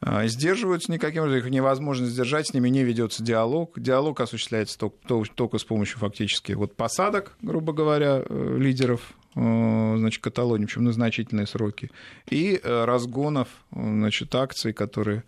э, 0.03 0.27
сдерживаются 0.27 0.93
никаким 0.93 1.23
образом, 1.23 1.39
их 1.39 1.51
невозможно 1.51 2.07
сдержать, 2.07 2.49
с 2.49 2.53
ними 2.53 2.69
не 2.69 2.83
ведется 2.83 3.23
диалог. 3.23 3.79
Диалог 3.79 4.21
осуществляется 4.21 4.77
только, 4.77 5.33
только 5.35 5.59
с 5.59 5.65
помощью 5.65 5.99
фактически 5.99 6.53
вот 6.53 6.75
посадок, 6.77 7.37
грубо 7.41 7.73
говоря, 7.73 8.23
лидеров 8.29 9.15
значит, 9.35 10.23
Каталонии, 10.23 10.67
причем 10.67 10.85
на 10.85 10.93
значительные 10.93 11.47
сроки, 11.47 11.91
и 12.29 12.61
э, 12.63 12.85
разгонов 12.85 13.49
значит, 13.71 14.35
акций, 14.35 14.73
которые 14.73 15.23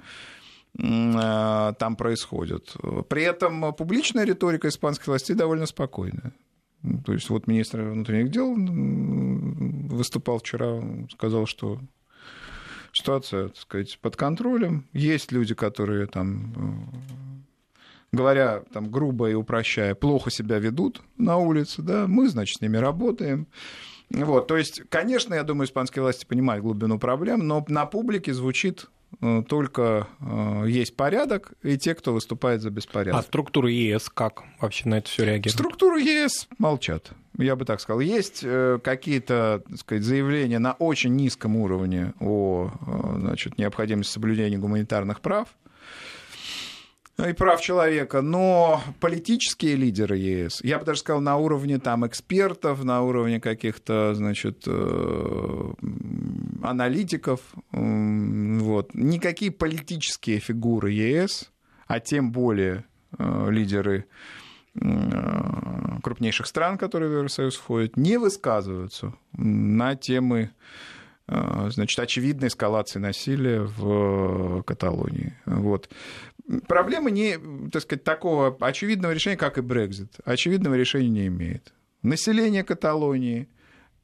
э, 0.78 1.72
там 1.78 1.96
происходят. 1.96 2.76
При 3.08 3.22
этом 3.22 3.72
публичная 3.74 4.24
риторика 4.24 4.68
испанской 4.68 5.12
власти 5.12 5.32
довольно 5.32 5.66
спокойная. 5.66 6.32
Ну, 6.82 7.00
то 7.00 7.12
есть 7.12 7.30
вот 7.30 7.46
министр 7.46 7.82
внутренних 7.82 8.30
дел 8.30 8.54
выступал 9.94 10.38
вчера, 10.38 10.82
сказал, 11.12 11.46
что 11.46 11.78
ситуация, 12.92 13.48
так 13.48 13.56
сказать, 13.56 13.98
под 14.00 14.16
контролем. 14.16 14.88
Есть 14.92 15.30
люди, 15.30 15.54
которые 15.54 16.06
там 16.06 16.92
говоря 18.12 18.62
там 18.72 18.90
грубо 18.90 19.30
и 19.30 19.34
упрощая, 19.34 19.94
плохо 19.94 20.30
себя 20.30 20.58
ведут 20.58 21.02
на 21.16 21.38
улице, 21.38 21.82
да, 21.82 22.06
мы, 22.06 22.28
значит, 22.28 22.58
с 22.58 22.60
ними 22.60 22.76
работаем. 22.76 23.46
Вот, 24.12 24.46
то 24.46 24.56
есть, 24.56 24.82
конечно, 24.88 25.34
я 25.34 25.42
думаю, 25.42 25.66
испанские 25.66 26.02
власти 26.02 26.24
понимают 26.24 26.62
глубину 26.62 26.98
проблем, 26.98 27.46
но 27.46 27.64
на 27.68 27.86
публике 27.86 28.34
звучит 28.34 28.86
э, 29.20 29.42
только 29.48 30.06
э, 30.20 30.64
есть 30.68 30.96
порядок 30.96 31.52
и 31.62 31.78
те, 31.78 31.94
кто 31.94 32.12
выступает 32.12 32.60
за 32.60 32.70
беспорядок. 32.70 33.20
А 33.20 33.22
структура 33.22 33.70
ЕС 33.70 34.10
как 34.10 34.42
вообще 34.60 34.88
на 34.88 34.98
это 34.98 35.08
все 35.08 35.24
реагирует? 35.24 35.54
Структура 35.54 35.98
ЕС 35.98 36.48
молчат. 36.58 37.12
Я 37.38 37.56
бы 37.56 37.64
так 37.64 37.80
сказал. 37.80 38.00
Есть 38.00 38.40
э, 38.44 38.78
какие-то 38.82 39.62
сказать, 39.76 40.04
заявления 40.04 40.58
на 40.58 40.74
очень 40.74 41.16
низком 41.16 41.56
уровне 41.56 42.12
о 42.20 42.70
значит, 43.16 43.56
необходимости 43.56 44.12
соблюдения 44.12 44.58
гуманитарных 44.58 45.22
прав 45.22 45.48
и 47.18 47.32
прав 47.34 47.60
человека, 47.60 48.22
но 48.22 48.82
политические 49.00 49.76
лидеры 49.76 50.16
ЕС, 50.16 50.60
я 50.62 50.78
бы 50.78 50.84
даже 50.84 51.00
сказал, 51.00 51.20
на 51.20 51.36
уровне 51.36 51.78
там 51.78 52.06
экспертов, 52.06 52.84
на 52.84 53.02
уровне 53.02 53.40
каких-то, 53.40 54.14
значит, 54.14 54.64
э, 54.66 55.72
аналитиков, 56.62 57.40
вот, 57.70 58.94
никакие 58.94 59.50
политические 59.50 60.40
фигуры 60.40 60.90
ЕС, 60.90 61.52
а 61.86 62.00
тем 62.00 62.32
более 62.32 62.84
э, 63.18 63.50
лидеры 63.50 64.06
э, 64.74 65.98
крупнейших 66.02 66.46
стран, 66.46 66.78
которые 66.78 67.10
в 67.10 67.14
Евросоюз 67.14 67.56
входят, 67.56 67.96
не 67.96 68.16
высказываются 68.16 69.14
на 69.32 69.94
темы 69.96 70.50
значит, 71.28 71.98
очевидной 71.98 72.48
эскалации 72.48 72.98
насилия 72.98 73.60
в 73.60 74.62
Каталонии. 74.64 75.34
Вот. 75.46 75.88
Проблема 76.68 77.10
не, 77.10 77.38
так 77.70 77.82
сказать, 77.82 78.04
такого 78.04 78.56
очевидного 78.60 79.12
решения, 79.12 79.36
как 79.36 79.58
и 79.58 79.60
Брекзит. 79.60 80.16
Очевидного 80.24 80.74
решения 80.74 81.08
не 81.08 81.26
имеет. 81.28 81.72
Население 82.02 82.64
Каталонии, 82.64 83.48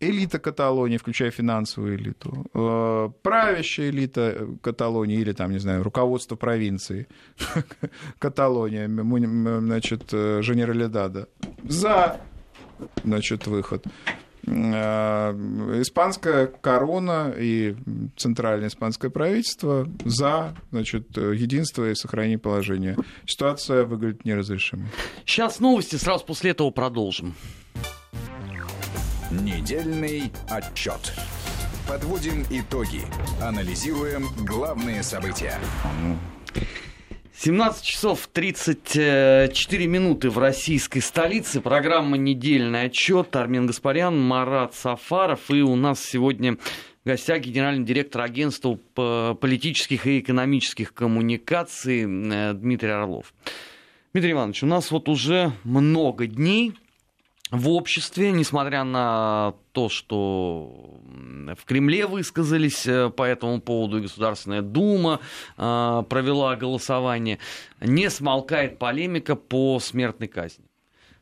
элита 0.01 0.39
Каталонии, 0.39 0.97
включая 0.97 1.31
финансовую 1.31 1.97
элиту, 1.97 2.47
э, 2.55 3.11
правящая 3.23 3.91
элита 3.91 4.49
Каталонии 4.63 5.19
или, 5.19 5.33
там, 5.33 5.51
не 5.51 5.59
знаю, 5.59 5.83
руководство 5.83 6.37
провинции 6.37 7.09
Каталония, 8.19 8.89
значит, 8.89 10.13
э, 10.13 10.43
Женералидада, 10.43 11.29
за 11.65 12.21
значит, 13.05 13.47
выход. 13.47 13.85
Э, 14.51 15.33
испанская 15.81 16.47
корона 16.47 17.35
и 17.37 17.77
центральное 18.17 18.69
испанское 18.69 19.11
правительство 19.11 19.87
за 20.05 20.55
значит, 20.71 21.17
единство 21.17 21.91
и 21.91 21.95
сохранение 21.95 22.39
положения. 22.39 22.97
Ситуация 23.27 23.85
выглядит 23.85 24.25
неразрешимой. 24.25 24.87
Сейчас 25.27 25.61
новости, 25.61 25.97
сразу 25.97 26.25
после 26.25 26.53
этого 26.53 26.71
продолжим. 26.71 27.35
Недельный 29.31 30.33
отчет. 30.49 31.13
Подводим 31.87 32.45
итоги. 32.51 33.03
Анализируем 33.43 34.29
главные 34.47 35.03
события. 35.03 35.59
17 37.41 37.85
часов 37.85 38.29
34 38.33 39.87
минуты 39.87 40.29
в 40.29 40.39
российской 40.39 40.99
столице. 40.99 41.61
Программа 41.61 42.17
«Недельный 42.17 42.87
отчет». 42.87 43.37
Армин 43.37 43.69
Гаспарян, 43.69 44.19
Марат 44.19 44.75
Сафаров. 44.75 45.49
И 45.49 45.63
у 45.63 45.77
нас 45.77 46.05
сегодня 46.05 46.57
в 46.57 47.07
гостях 47.07 47.43
генеральный 47.43 47.85
директор 47.85 48.23
агентства 48.23 48.77
политических 49.35 50.09
и 50.09 50.19
экономических 50.19 50.93
коммуникаций 50.93 52.03
э, 52.03 52.55
Дмитрий 52.55 52.91
Орлов. 52.91 53.33
Дмитрий 54.13 54.33
Иванович, 54.33 54.65
у 54.65 54.67
нас 54.67 54.91
вот 54.91 55.09
уже 55.09 55.53
много 55.63 56.27
дней 56.27 56.75
в 57.51 57.71
обществе, 57.71 58.31
несмотря 58.31 58.85
на 58.85 59.55
то, 59.73 59.89
что 59.89 61.01
в 61.57 61.65
Кремле 61.65 62.07
высказались 62.07 62.87
э, 62.87 63.11
по 63.11 63.23
этому 63.23 63.61
поводу, 63.61 63.99
и 63.99 64.03
Государственная 64.03 64.63
Дума 64.63 65.21
э, 65.57 66.03
провела 66.09 66.57
голосование, 66.57 67.39
не 67.81 68.11
смолкает 68.11 68.79
полемика 68.79 69.35
по 69.35 69.81
смертной 69.81 70.29
казни. 70.29 70.68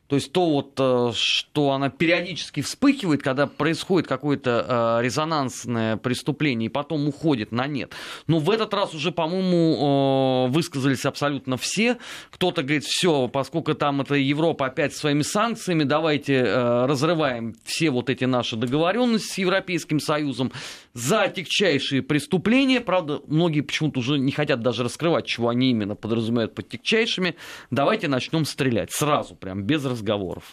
То 0.07 0.15
есть 0.15 0.31
то 0.31 0.49
вот, 0.49 0.73
э, 0.79 1.11
что 1.13 1.71
она 1.71 1.89
периодически 1.89 2.61
вспыхивает, 2.61 3.21
когда 3.21 3.45
происходит 3.45 4.07
какое-то 4.07 4.99
э, 4.99 5.03
резонансное 5.03 5.97
преступление 5.97 6.67
и 6.67 6.69
потом 6.69 7.07
уходит 7.07 7.51
на 7.51 7.67
нет. 7.67 7.93
Но 8.25 8.39
в 8.39 8.49
этот 8.49 8.73
раз 8.73 8.93
уже, 8.93 9.11
по-моему, 9.11 10.47
э, 10.47 10.51
высказались 10.51 11.05
абсолютно 11.05 11.57
все. 11.57 11.97
Кто-то 12.31 12.63
говорит, 12.63 12.85
все, 12.85 13.27
поскольку 13.27 13.73
там 13.73 14.01
это 14.01 14.15
Европа 14.15 14.67
опять 14.67 14.95
своими 14.95 15.23
санкциями, 15.23 15.83
давайте 15.83 16.43
разрываем 16.43 17.55
все 17.65 17.89
вот 17.89 18.09
эти 18.09 18.23
наши 18.23 18.55
договоренности 18.55 19.27
с 19.33 19.37
Европейским 19.37 19.99
Союзом 19.99 20.51
за 20.97 21.27
тягчайшие 21.27 22.01
преступления. 22.01 22.81
Правда, 22.81 23.21
многие 23.27 23.61
почему-то 23.61 23.99
уже 23.99 24.17
не 24.17 24.31
хотят 24.31 24.61
даже 24.61 24.83
раскрывать, 24.83 25.27
чего 25.27 25.49
они 25.49 25.69
именно 25.69 25.95
подразумевают 25.95 26.55
под 26.55 26.69
тягчайшими. 26.69 27.35
Давайте 27.69 28.07
начнем 28.07 28.45
стрелять 28.45 28.91
сразу, 28.91 29.35
прям 29.35 29.63
без 29.63 29.85
разговоров. 29.85 30.43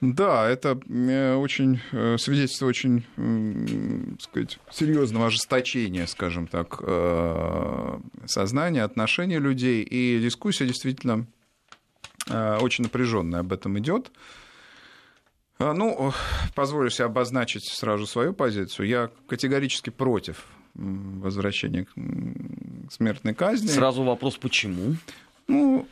Да, 0.00 0.48
это 0.48 0.80
э, 0.88 1.34
очень 1.34 1.80
э, 1.92 2.16
свидетельство 2.18 2.66
очень, 2.66 3.04
сказать, 4.20 4.58
серьезного 4.70 5.26
ожесточения, 5.26 6.06
скажем 6.06 6.46
так, 6.46 6.78
э, 6.80 7.98
сознания, 8.26 8.82
отношений 8.84 9.38
людей. 9.38 9.82
И 9.82 10.18
дискуссия 10.20 10.66
действительно 10.66 11.26
очень 12.26 12.84
напряженная 12.84 13.40
об 13.40 13.52
этом 13.52 13.78
идет. 13.78 14.10
Ну, 15.58 16.12
позволю 16.54 16.90
себе 16.90 17.06
обозначить 17.06 17.64
сразу 17.64 18.06
свою 18.06 18.32
позицию. 18.32 18.88
Я 18.88 19.10
категорически 19.28 19.90
против 19.90 20.46
возвращения 20.74 21.84
к 21.84 22.92
смертной 22.92 23.34
казни. 23.34 23.68
Сразу 23.68 24.02
вопрос, 24.02 24.36
почему? 24.36 24.96
Ну, 25.46 25.86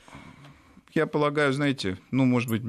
я 0.94 1.07
полагаю, 1.07 1.53
знаете, 1.53 1.98
ну, 2.11 2.25
может 2.25 2.51
быть, 2.51 2.62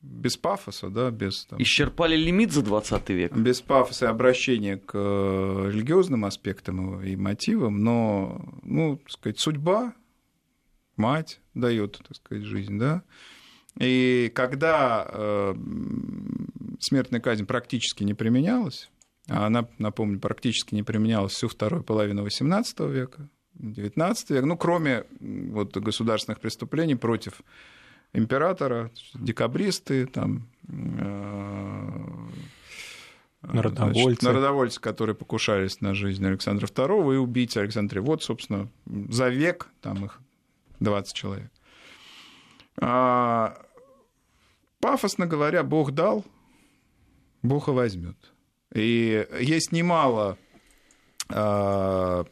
без 0.00 0.36
пафоса, 0.36 0.88
да, 0.88 1.10
без... 1.10 1.44
Там, 1.44 1.60
Исчерпали 1.60 2.16
лимит 2.16 2.52
за 2.52 2.62
20 2.62 3.10
век? 3.10 3.36
Без 3.36 3.60
пафоса 3.60 4.06
и 4.06 4.08
обращения 4.08 4.78
к 4.78 4.92
э, 4.94 5.70
религиозным 5.70 6.24
аспектам 6.24 7.02
и 7.02 7.16
мотивам, 7.16 7.80
но, 7.80 8.40
ну, 8.62 8.96
так 8.96 9.10
сказать, 9.10 9.38
судьба, 9.38 9.92
мать 10.96 11.40
дает, 11.54 12.00
так 12.06 12.16
сказать, 12.16 12.44
жизнь, 12.44 12.78
да, 12.78 13.02
и 13.80 14.30
когда 14.34 15.06
э, 15.10 15.54
смертная 16.78 17.20
казнь 17.20 17.46
практически 17.46 18.04
не 18.04 18.14
применялась, 18.14 18.90
а 19.26 19.46
она, 19.46 19.68
напомню, 19.78 20.20
практически 20.20 20.74
не 20.74 20.82
применялась 20.82 21.32
всю 21.32 21.48
вторую 21.48 21.82
половину 21.82 22.26
XVIII 22.26 22.90
века, 22.90 23.28
XIX 23.58 24.14
век, 24.28 24.44
ну, 24.44 24.56
кроме 24.56 25.04
вот, 25.20 25.76
государственных 25.76 26.40
преступлений 26.40 26.94
против 26.94 27.40
императора, 28.12 28.90
декабристы, 29.14 30.06
там, 30.06 30.46
э, 30.68 31.90
Народовольцы. 33.42 34.02
Значит, 34.02 34.22
народовольцы, 34.22 34.80
которые 34.82 35.16
покушались 35.16 35.80
на 35.80 35.94
жизнь 35.94 36.26
Александра 36.26 36.66
II, 36.66 37.14
и 37.14 37.16
убийцы 37.16 37.56
Александра. 37.56 38.02
Вот, 38.02 38.22
собственно, 38.22 38.68
за 38.84 39.30
век 39.30 39.68
там 39.80 40.04
их 40.04 40.20
20 40.80 41.14
человек. 41.14 41.50
А, 42.82 43.56
пафосно 44.80 45.26
говоря, 45.26 45.62
Бог 45.62 45.92
дал, 45.92 46.24
Бог 47.42 47.68
и 47.68 47.72
возьмет. 47.72 48.16
И 48.74 49.26
есть 49.40 49.72
немало 49.72 50.38
а, 51.28 52.24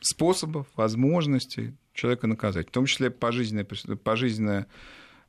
способов, 0.00 0.66
возможностей 0.76 1.74
человека 1.92 2.26
наказать, 2.26 2.68
в 2.68 2.72
том 2.72 2.86
числе 2.86 3.10
пожизненное, 3.10 3.64
пожизненное 3.64 4.66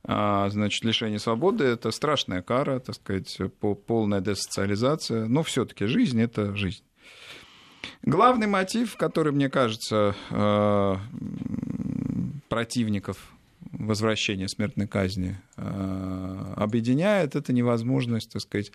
а, 0.04 0.48
значит, 0.50 0.84
лишение 0.84 1.18
свободы– 1.18 1.64
это 1.66 1.90
страшная 1.90 2.42
кара, 2.42 2.78
так 2.78 2.94
сказать, 2.94 3.38
полная 3.86 4.20
десоциализация, 4.20 5.26
но 5.26 5.42
все 5.42 5.64
таки 5.64 5.86
жизнь– 5.86 6.20
это 6.22 6.54
жизнь. 6.54 6.82
Главный 8.02 8.46
мотив, 8.46 8.96
который, 8.96 9.32
мне 9.32 9.48
кажется, 9.48 10.14
а, 10.30 11.00
противников 12.48 13.18
возвращения 13.72 14.48
смертной 14.48 14.86
казни 14.86 15.36
а, 15.56 16.54
объединяет, 16.56 17.36
это 17.36 17.52
невозможность, 17.52 18.32
так 18.32 18.42
сказать, 18.42 18.72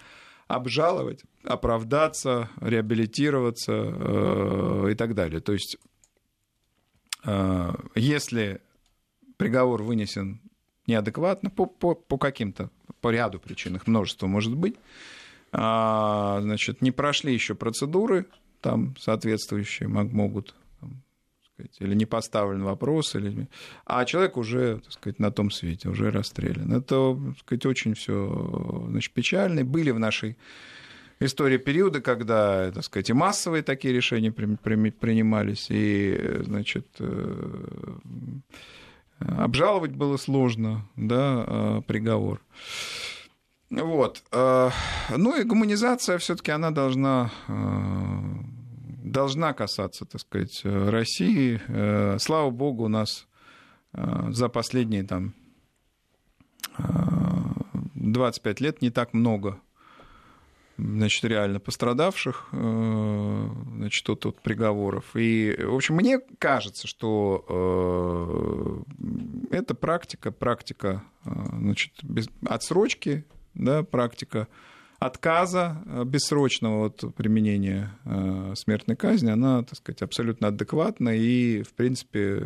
обжаловать, 0.47 1.23
оправдаться, 1.43 2.49
реабилитироваться 2.59 4.89
и 4.89 4.95
так 4.95 5.15
далее. 5.15 5.39
То 5.39 5.53
есть 5.53 5.77
Э, 7.23 7.73
если 7.95 8.61
приговор 9.37 9.83
вынесен 9.83 10.41
неадекватно 10.87 11.49
по, 11.49 11.65
по, 11.65 11.95
по 11.95 12.17
каким-то, 12.17 12.69
по 13.01 13.09
ряду 13.09 13.39
причин, 13.39 13.75
их 13.75 13.87
множество 13.87 14.27
может 14.27 14.55
быть, 14.55 14.75
а, 15.51 16.39
значит, 16.41 16.81
не 16.81 16.91
прошли 16.91 17.33
еще 17.33 17.55
процедуры 17.55 18.25
там 18.59 18.95
соответствующие 18.97 19.87
могут 19.87 20.55
сказать, 21.63 21.77
или 21.79 21.95
не 21.95 22.05
поставлен 22.05 22.63
вопрос, 22.63 23.15
или... 23.15 23.47
а 23.85 24.05
человек 24.05 24.37
уже, 24.37 24.79
так 24.83 24.91
сказать, 24.93 25.19
на 25.19 25.31
том 25.31 25.51
свете, 25.51 25.89
уже 25.89 26.11
расстрелян. 26.11 26.71
Это, 26.73 27.17
так 27.29 27.39
сказать, 27.39 27.65
очень 27.65 27.93
все 27.93 28.85
значит, 28.89 29.13
печально. 29.13 29.63
Были 29.63 29.91
в 29.91 29.99
нашей 29.99 30.37
история 31.19 31.57
периода, 31.57 32.01
когда, 32.01 32.71
так 32.71 32.83
сказать, 32.83 33.09
и 33.09 33.13
массовые 33.13 33.63
такие 33.63 33.93
решения 33.93 34.31
принимались, 34.31 35.67
и, 35.69 36.41
значит, 36.43 36.87
э, 36.99 37.97
обжаловать 39.19 39.91
было 39.91 40.17
сложно, 40.17 40.85
да, 40.95 41.45
а, 41.47 41.81
приговор. 41.81 42.41
Вот. 43.69 44.23
А, 44.31 44.71
ну 45.15 45.39
и 45.39 45.43
гуманизация 45.43 46.17
все-таки 46.19 46.51
она 46.51 46.71
должна, 46.71 47.31
а, 47.47 48.21
должна 49.03 49.53
касаться, 49.53 50.05
так 50.05 50.21
сказать, 50.21 50.61
России. 50.63 51.61
Э, 51.67 52.17
слава 52.19 52.49
богу, 52.49 52.85
у 52.85 52.89
нас 52.89 53.27
за 53.93 54.49
последние 54.49 55.03
там 55.03 55.35
25 57.93 58.59
лет 58.61 58.81
не 58.81 58.89
так 58.89 59.13
много 59.13 59.59
значит, 60.77 61.23
реально 61.25 61.59
пострадавших, 61.59 62.49
э, 62.51 63.49
значит, 63.75 64.09
от, 64.09 64.25
от 64.25 64.41
приговоров. 64.41 65.15
И, 65.15 65.55
в 65.59 65.75
общем, 65.75 65.95
мне 65.95 66.19
кажется, 66.39 66.87
что 66.87 68.83
э, 69.51 69.55
эта 69.55 69.75
практика, 69.75 70.31
практика 70.31 71.03
э, 71.25 71.29
значит, 71.53 71.93
без, 72.03 72.27
отсрочки, 72.45 73.25
да, 73.53 73.83
практика 73.83 74.47
отказа 75.05 75.77
бессрочного 76.05 76.87
от 76.87 77.03
применения 77.15 77.91
смертной 78.55 78.95
казни, 78.95 79.29
она, 79.29 79.63
так 79.63 79.77
сказать, 79.77 80.01
абсолютно 80.01 80.47
адекватна 80.49 81.09
и, 81.09 81.63
в 81.63 81.73
принципе, 81.73 82.41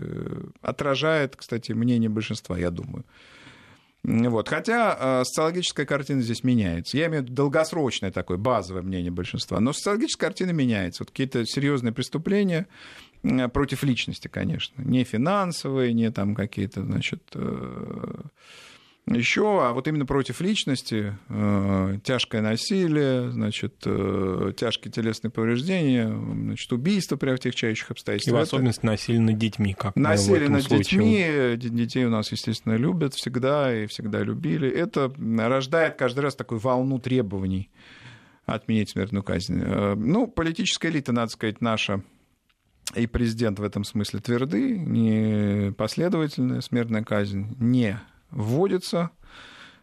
отражает, 0.61 1.35
кстати, 1.35 1.71
мнение 1.71 2.09
большинства, 2.09 2.57
я 2.57 2.71
думаю. 2.71 3.05
Вот. 4.03 4.47
Хотя 4.47 4.97
э, 4.97 5.23
социологическая 5.25 5.85
картина 5.85 6.21
здесь 6.21 6.43
меняется. 6.43 6.97
Я 6.97 7.07
имею 7.07 7.23
в 7.23 7.25
виду 7.25 7.35
долгосрочное 7.35 8.09
такое 8.09 8.37
базовое 8.37 8.81
мнение 8.81 9.11
большинства. 9.11 9.59
Но 9.59 9.73
социологическая 9.73 10.27
картина 10.27 10.51
меняется. 10.51 11.03
Вот 11.03 11.11
какие-то 11.11 11.45
серьезные 11.45 11.91
преступления 11.91 12.67
против 13.51 13.83
личности, 13.83 14.29
конечно. 14.29 14.81
Не 14.81 15.03
финансовые, 15.03 15.91
не 15.91 16.09
там 16.11 16.35
какие-то, 16.35 16.83
значит, 16.83 17.21
э, 17.33 18.21
еще, 19.07 19.63
а 19.63 19.71
вот 19.71 19.87
именно 19.87 20.05
против 20.05 20.41
личности, 20.41 21.17
э, 21.29 21.99
тяжкое 22.03 22.41
насилие, 22.41 23.31
значит, 23.31 23.75
э, 23.85 24.51
тяжкие 24.55 24.91
телесные 24.91 25.31
повреждения, 25.31 26.07
значит, 26.07 26.71
убийство 26.73 27.15
при 27.15 27.29
отягчающих 27.29 27.91
обстоятельствах. 27.91 28.35
И 28.35 28.37
в 28.37 28.41
особенности 28.41 28.85
насилие 28.85 29.21
над 29.21 29.37
детьми, 29.37 29.73
как 29.73 29.95
Насилие 29.95 30.49
над 30.49 30.63
случае. 30.63 31.57
детьми, 31.57 31.69
детей 31.69 32.05
у 32.05 32.09
нас, 32.09 32.31
естественно, 32.31 32.75
любят 32.75 33.13
всегда 33.13 33.73
и 33.73 33.87
всегда 33.87 34.19
любили. 34.19 34.69
Это 34.69 35.11
рождает 35.37 35.95
каждый 35.95 36.19
раз 36.19 36.35
такую 36.35 36.59
волну 36.59 36.99
требований 36.99 37.69
отменить 38.45 38.89
смертную 38.89 39.23
казнь. 39.23 39.61
Э, 39.63 39.95
ну, 39.95 40.27
политическая 40.27 40.89
элита, 40.89 41.11
надо 41.11 41.31
сказать, 41.31 41.61
наша 41.61 42.01
и 42.95 43.05
президент 43.07 43.59
в 43.59 43.63
этом 43.63 43.83
смысле 43.83 44.19
тверды, 44.19 44.77
не 44.77 45.73
последовательная 45.73 46.61
смертная 46.61 47.03
казнь 47.03 47.55
не 47.59 47.99
вводится 48.31 49.11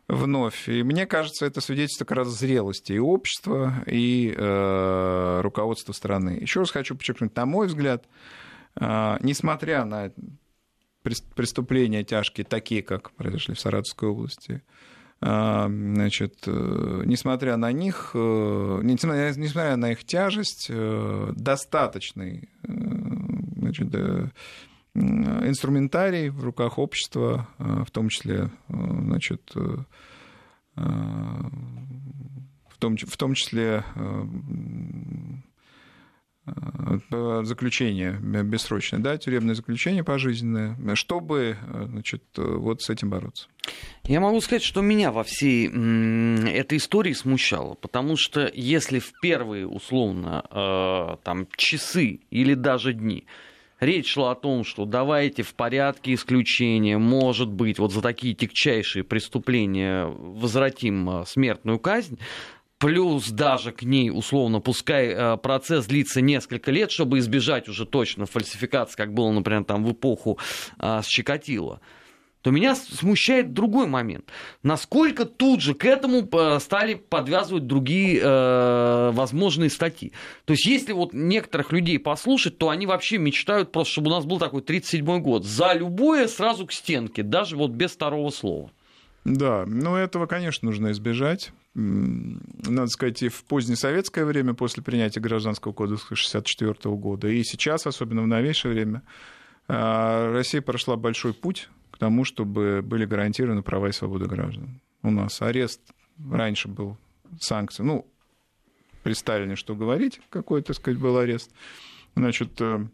вновь. 0.08 0.68
И 0.68 0.82
мне 0.82 1.06
кажется, 1.06 1.46
это 1.46 1.60
свидетельство 1.60 2.04
как 2.04 2.18
раз 2.18 2.28
зрелости 2.28 2.92
и 2.92 2.98
общества, 2.98 3.82
и 3.86 4.34
э, 4.36 5.40
руководства 5.42 5.92
страны. 5.92 6.38
Еще 6.40 6.60
раз 6.60 6.70
хочу 6.70 6.94
подчеркнуть, 6.94 7.34
на 7.36 7.46
мой 7.46 7.66
взгляд, 7.66 8.06
э, 8.78 9.16
несмотря 9.20 9.84
на 9.84 10.12
преступления 11.34 12.04
тяжкие, 12.04 12.44
такие, 12.44 12.82
как 12.82 13.12
произошли 13.12 13.54
в 13.54 13.60
Саратовской 13.60 14.08
области, 14.08 14.62
э, 15.20 15.66
значит, 15.68 16.34
э, 16.46 17.02
несмотря 17.04 17.56
на 17.56 17.72
них, 17.72 18.10
э, 18.14 18.80
несмотря 18.82 19.76
на 19.76 19.92
их 19.92 20.04
тяжесть, 20.04 20.70
достаточный 20.70 22.48
значит, 22.62 23.88
инструментарий 24.94 26.28
в 26.28 26.44
руках 26.44 26.78
общества, 26.78 27.48
э, 27.58 27.84
в 27.86 27.90
том 27.90 28.08
числе, 28.08 28.50
э, 28.68 28.68
значит, 28.68 29.52
э, 29.56 29.76
в 30.76 31.50
том, 32.78 32.96
в 32.96 33.16
том 33.16 33.34
числе 33.34 33.84
заключение 37.44 38.18
бессрочное, 38.20 39.00
да, 39.00 39.16
тюремное 39.16 39.54
заключение 39.54 40.02
пожизненное, 40.02 40.76
чтобы 40.94 41.56
значит, 41.86 42.24
вот 42.36 42.82
с 42.82 42.90
этим 42.90 43.10
бороться. 43.10 43.46
Я 44.02 44.18
могу 44.18 44.40
сказать, 44.40 44.64
что 44.64 44.82
меня 44.82 45.12
во 45.12 45.22
всей 45.22 45.68
этой 45.68 46.78
истории 46.78 47.12
смущало, 47.12 47.74
потому 47.74 48.16
что 48.16 48.50
если 48.52 48.98
в 48.98 49.12
первые, 49.22 49.68
условно, 49.68 51.16
там, 51.22 51.46
часы 51.56 52.18
или 52.30 52.54
даже 52.54 52.94
дни 52.94 53.26
речь 53.84 54.12
шла 54.12 54.32
о 54.32 54.34
том, 54.34 54.64
что 54.64 54.84
давайте 54.84 55.42
в 55.42 55.54
порядке 55.54 56.14
исключения, 56.14 56.98
может 56.98 57.48
быть, 57.48 57.78
вот 57.78 57.92
за 57.92 58.02
такие 58.02 58.34
тягчайшие 58.34 59.04
преступления 59.04 60.06
возвратим 60.06 61.08
а, 61.08 61.26
смертную 61.26 61.78
казнь, 61.78 62.18
плюс 62.78 63.30
даже 63.30 63.72
к 63.72 63.82
ней, 63.82 64.10
условно, 64.10 64.60
пускай 64.60 65.14
а, 65.14 65.36
процесс 65.36 65.86
длится 65.86 66.20
несколько 66.20 66.70
лет, 66.70 66.90
чтобы 66.90 67.18
избежать 67.18 67.68
уже 67.68 67.86
точно 67.86 68.26
фальсификации, 68.26 68.96
как 68.96 69.14
было, 69.14 69.30
например, 69.30 69.64
там 69.64 69.84
в 69.84 69.92
эпоху 69.92 70.38
а, 70.78 71.02
с 71.02 71.06
Чикатило 71.06 71.80
то 72.44 72.50
меня 72.50 72.74
смущает 72.74 73.54
другой 73.54 73.86
момент. 73.86 74.26
Насколько 74.62 75.24
тут 75.24 75.62
же 75.62 75.72
к 75.72 75.86
этому 75.86 76.28
э, 76.30 76.58
стали 76.60 76.92
подвязывать 76.92 77.66
другие 77.66 78.20
э, 78.22 79.10
возможные 79.14 79.70
статьи. 79.70 80.12
То 80.44 80.52
есть, 80.52 80.66
если 80.66 80.92
вот 80.92 81.14
некоторых 81.14 81.72
людей 81.72 81.98
послушать, 81.98 82.58
то 82.58 82.68
они 82.68 82.84
вообще 82.84 83.16
мечтают 83.16 83.72
просто, 83.72 83.92
чтобы 83.92 84.10
у 84.10 84.10
нас 84.10 84.26
был 84.26 84.38
такой 84.38 84.60
37-й 84.60 85.20
год. 85.20 85.46
За 85.46 85.72
любое 85.72 86.28
сразу 86.28 86.66
к 86.66 86.72
стенке, 86.72 87.22
даже 87.22 87.56
вот 87.56 87.70
без 87.70 87.92
второго 87.92 88.28
слова. 88.28 88.70
Да, 89.24 89.64
ну 89.66 89.96
этого, 89.96 90.26
конечно, 90.26 90.66
нужно 90.66 90.90
избежать. 90.90 91.50
Надо 91.72 92.88
сказать, 92.88 93.22
и 93.22 93.30
в 93.30 93.42
позднесоветское 93.44 94.26
время, 94.26 94.52
после 94.52 94.82
принятия 94.82 95.20
Гражданского 95.20 95.72
кодекса 95.72 96.08
1964 96.08 96.94
года, 96.96 97.26
и 97.26 97.42
сейчас, 97.42 97.86
особенно 97.86 98.20
в 98.20 98.26
новейшее 98.26 98.74
время, 98.74 99.02
э, 99.66 100.32
Россия 100.34 100.60
прошла 100.60 100.96
большой 100.96 101.32
путь 101.32 101.70
тому, 102.04 102.24
чтобы 102.24 102.82
были 102.82 103.06
гарантированы 103.06 103.62
права 103.62 103.88
и 103.88 103.92
свободы 103.92 104.26
граждан. 104.26 104.78
У 105.02 105.10
нас 105.10 105.40
арест 105.40 105.80
раньше 106.30 106.68
был 106.68 106.98
санкцией, 107.40 107.86
ну, 107.86 108.06
при 109.02 109.14
Сталине 109.14 109.56
что 109.56 109.74
говорить, 109.74 110.20
какой, 110.28 110.60
так 110.60 110.76
сказать, 110.76 111.00
был 111.00 111.16
арест. 111.16 111.50
Значит, 112.14 112.60
э, 112.60 112.86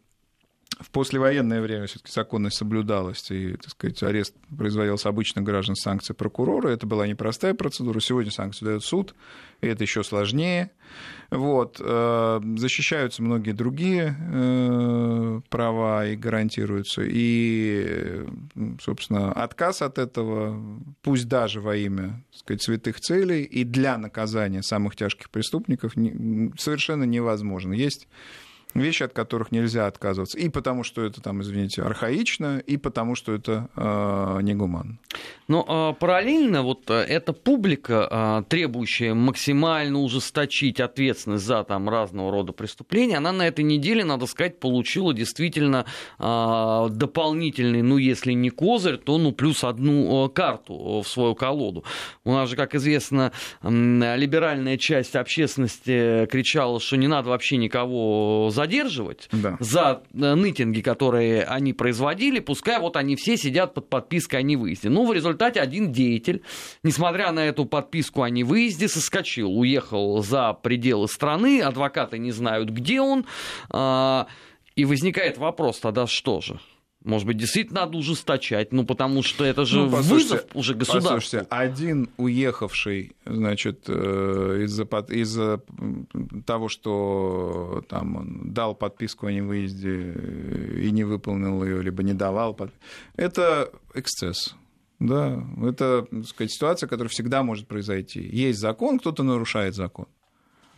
в 0.81 0.91
послевоенное 0.91 1.61
время 1.61 1.87
все-таки 1.87 2.11
законность 2.11 2.57
соблюдалась, 2.57 3.31
и, 3.31 3.53
так 3.57 3.71
сказать, 3.71 4.03
арест 4.03 4.35
производился 4.57 5.11
обычно 5.11 5.43
граждан 5.43 5.77
санкцией 5.77 6.17
прокурора. 6.17 6.69
Это 6.69 6.87
была 6.87 7.07
непростая 7.07 7.55
процедура. 7.55 8.01
Сегодня 8.01 8.31
санкцию 8.31 8.69
дает 8.69 8.83
суд, 8.83 9.15
и 9.61 9.67
это 9.67 9.85
еще 9.85 10.03
сложнее. 10.03 10.71
Вот. 11.31 11.77
Э, 11.81 12.41
защищаются 12.57 13.23
многие 13.23 13.53
другие 13.53 14.17
э, 14.19 15.41
права 15.51 16.07
и 16.07 16.17
гарантируются. 16.17 17.03
И, 17.05 18.25
собственно, 18.81 19.33
отказ 19.33 19.83
от 19.83 19.99
этого, 19.99 20.81
пусть 21.03 21.29
даже 21.29 21.61
во 21.61 21.77
имя 21.77 22.25
так 22.31 22.41
сказать, 22.41 22.63
святых 22.63 23.01
целей 23.01 23.43
и 23.43 23.65
для 23.65 23.99
наказания 23.99 24.63
самых 24.63 24.97
тяжких 24.97 25.29
преступников, 25.29 25.93
совершенно 26.57 27.05
невозможно. 27.05 27.75
Есть 27.75 28.09
вещи, 28.75 29.03
от 29.03 29.13
которых 29.13 29.53
нельзя 29.53 29.87
отказываться. 29.87 30.39
И 30.39 30.49
потому, 30.49 30.85
что 30.85 31.03
это, 31.03 31.21
там, 31.21 31.43
извините, 31.43 31.83
архаично, 31.83 32.59
и 32.59 32.77
потому, 32.77 33.15
что 33.15 33.33
это 33.33 33.69
э, 33.77 34.39
негуманно. 34.43 34.99
Но 35.49 35.93
э, 35.97 35.99
параллельно 35.99 36.63
вот 36.63 36.89
э, 36.91 36.95
эта 36.95 37.33
публика, 37.33 38.09
э, 38.11 38.43
требующая 38.49 39.15
максимально 39.15 39.99
ужесточить 39.99 40.79
ответственность 40.81 41.45
за 41.45 41.65
там, 41.65 41.89
разного 41.89 42.31
рода 42.31 42.53
преступления, 42.53 43.17
она 43.17 43.33
на 43.33 43.47
этой 43.49 43.65
неделе, 43.65 44.05
надо 44.05 44.27
сказать, 44.27 44.61
получила 44.61 45.13
действительно 45.13 45.87
э, 46.19 46.89
дополнительный, 46.91 47.83
ну, 47.83 47.97
если 47.97 48.33
не 48.33 48.51
козырь, 48.51 48.99
то, 48.99 49.19
ну, 49.19 49.33
плюс 49.33 49.65
одну 49.65 50.27
э, 50.27 50.29
карту 50.29 51.03
в 51.05 51.09
свою 51.09 51.35
колоду. 51.35 51.85
У 52.25 52.33
нас 52.33 52.49
же, 52.49 52.57
как 52.57 52.75
известно, 52.77 53.33
э, 53.63 53.69
либеральная 54.17 54.77
часть 54.77 55.17
общественности 55.17 56.27
кричала, 56.27 56.79
что 56.79 56.97
не 56.97 57.09
надо 57.09 57.31
вообще 57.31 57.57
никого 57.57 58.51
задерживать 58.61 59.29
да. 59.33 59.57
за 59.59 60.03
э, 60.13 60.35
нытинги, 60.35 60.83
которые 60.83 61.45
они 61.45 61.73
производили, 61.73 62.41
пускай 62.41 62.79
вот 62.79 62.97
они 62.97 63.17
все 63.17 63.39
сидят 63.39 63.73
под 63.73 63.89
подпиской 63.89 64.41
о 64.41 64.43
невыезде. 64.43 64.91
Ну, 64.91 65.07
в 65.07 65.13
результате 65.15 65.61
один 65.61 65.93
деятель, 65.93 66.43
несмотря 66.83 67.33
на 67.33 67.41
эту 67.41 67.65
подписку 67.65 68.23
о 68.23 68.29
невыезде, 68.29 68.87
соскочил, 68.89 69.51
уехал 69.51 70.23
за 70.23 70.53
пределы 70.53 71.09
страны, 71.09 71.63
адвокаты 71.63 72.19
не 72.19 72.33
знают, 72.33 72.69
где 72.69 73.01
он, 73.01 73.25
а, 73.71 74.27
и 74.77 74.85
возникает 74.85 75.39
вопрос 75.39 75.81
тогда 75.81 76.07
что 76.07 76.43
же? 76.43 76.61
Может 77.03 77.27
быть, 77.27 77.39
действительно 77.39 77.81
надо 77.81 77.97
ужесточать, 77.97 78.73
ну, 78.73 78.85
потому 78.85 79.23
что 79.23 79.45
это 79.45 79.65
же 79.65 79.81
ну, 79.81 79.87
вызов 79.89 80.45
уже 80.53 80.75
государству. 80.75 81.15
Послушайте, 81.15 81.47
один 81.49 82.11
уехавший, 82.19 83.17
значит, 83.25 83.85
э, 83.89 84.65
из-за 84.65 84.83
из 85.09 86.43
того, 86.45 86.69
что 86.69 87.83
там 87.89 88.17
он 88.17 88.53
дал 88.53 88.75
подписку 88.75 89.27
о 89.27 89.33
невыезде 89.33 90.13
и 90.83 90.91
не 90.91 91.05
выполнил 91.05 91.65
ее, 91.65 91.83
либо 91.83 92.03
не 92.03 92.13
давал, 92.13 92.59
это 93.17 93.73
эксцесс. 93.95 94.55
Да, 94.99 95.43
это, 95.63 96.07
так 96.11 96.27
сказать, 96.27 96.53
ситуация, 96.53 96.87
которая 96.87 97.09
всегда 97.09 97.43
может 97.43 97.67
произойти. 97.67 98.21
Есть 98.21 98.61
закон, 98.61 98.99
кто-то 98.99 99.23
нарушает 99.23 99.75
закон. 99.75 100.07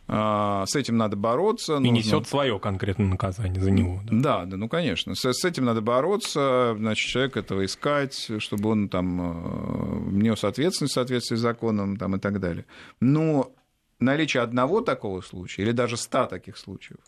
А, 0.09 0.65
с 0.67 0.77
этим 0.77 0.97
надо 0.97 1.17
бороться. 1.17 1.75
И 1.75 1.79
нужно... 1.79 1.93
несет 1.93 2.27
свое 2.27 2.59
конкретное 2.59 3.07
наказание 3.07 3.63
за 3.63 3.71
него. 3.71 4.01
Да, 4.05 4.41
да, 4.41 4.45
да 4.47 4.57
ну 4.57 4.69
конечно. 4.69 5.15
С, 5.15 5.33
с 5.33 5.45
этим 5.45 5.65
надо 5.65 5.81
бороться, 5.81 6.75
значит, 6.77 7.09
человек 7.09 7.37
этого 7.37 7.65
искать, 7.65 8.31
чтобы 8.39 8.71
он 8.71 8.89
там 8.89 9.21
э, 9.21 10.11
нес 10.11 10.45
ответственность 10.45 10.93
в 10.93 10.95
соответствии 10.95 11.37
с 11.37 11.41
законом 11.41 11.97
там, 11.97 12.17
и 12.17 12.19
так 12.19 12.41
далее. 12.41 12.67
Но 13.01 13.53
наличие 14.01 14.43
одного 14.43 14.81
такого 14.81 15.21
случая 15.21 15.63
или 15.63 15.73
даже 15.73 15.97
ста 15.97 16.27
таких 16.27 16.57
случаев, 16.57 16.99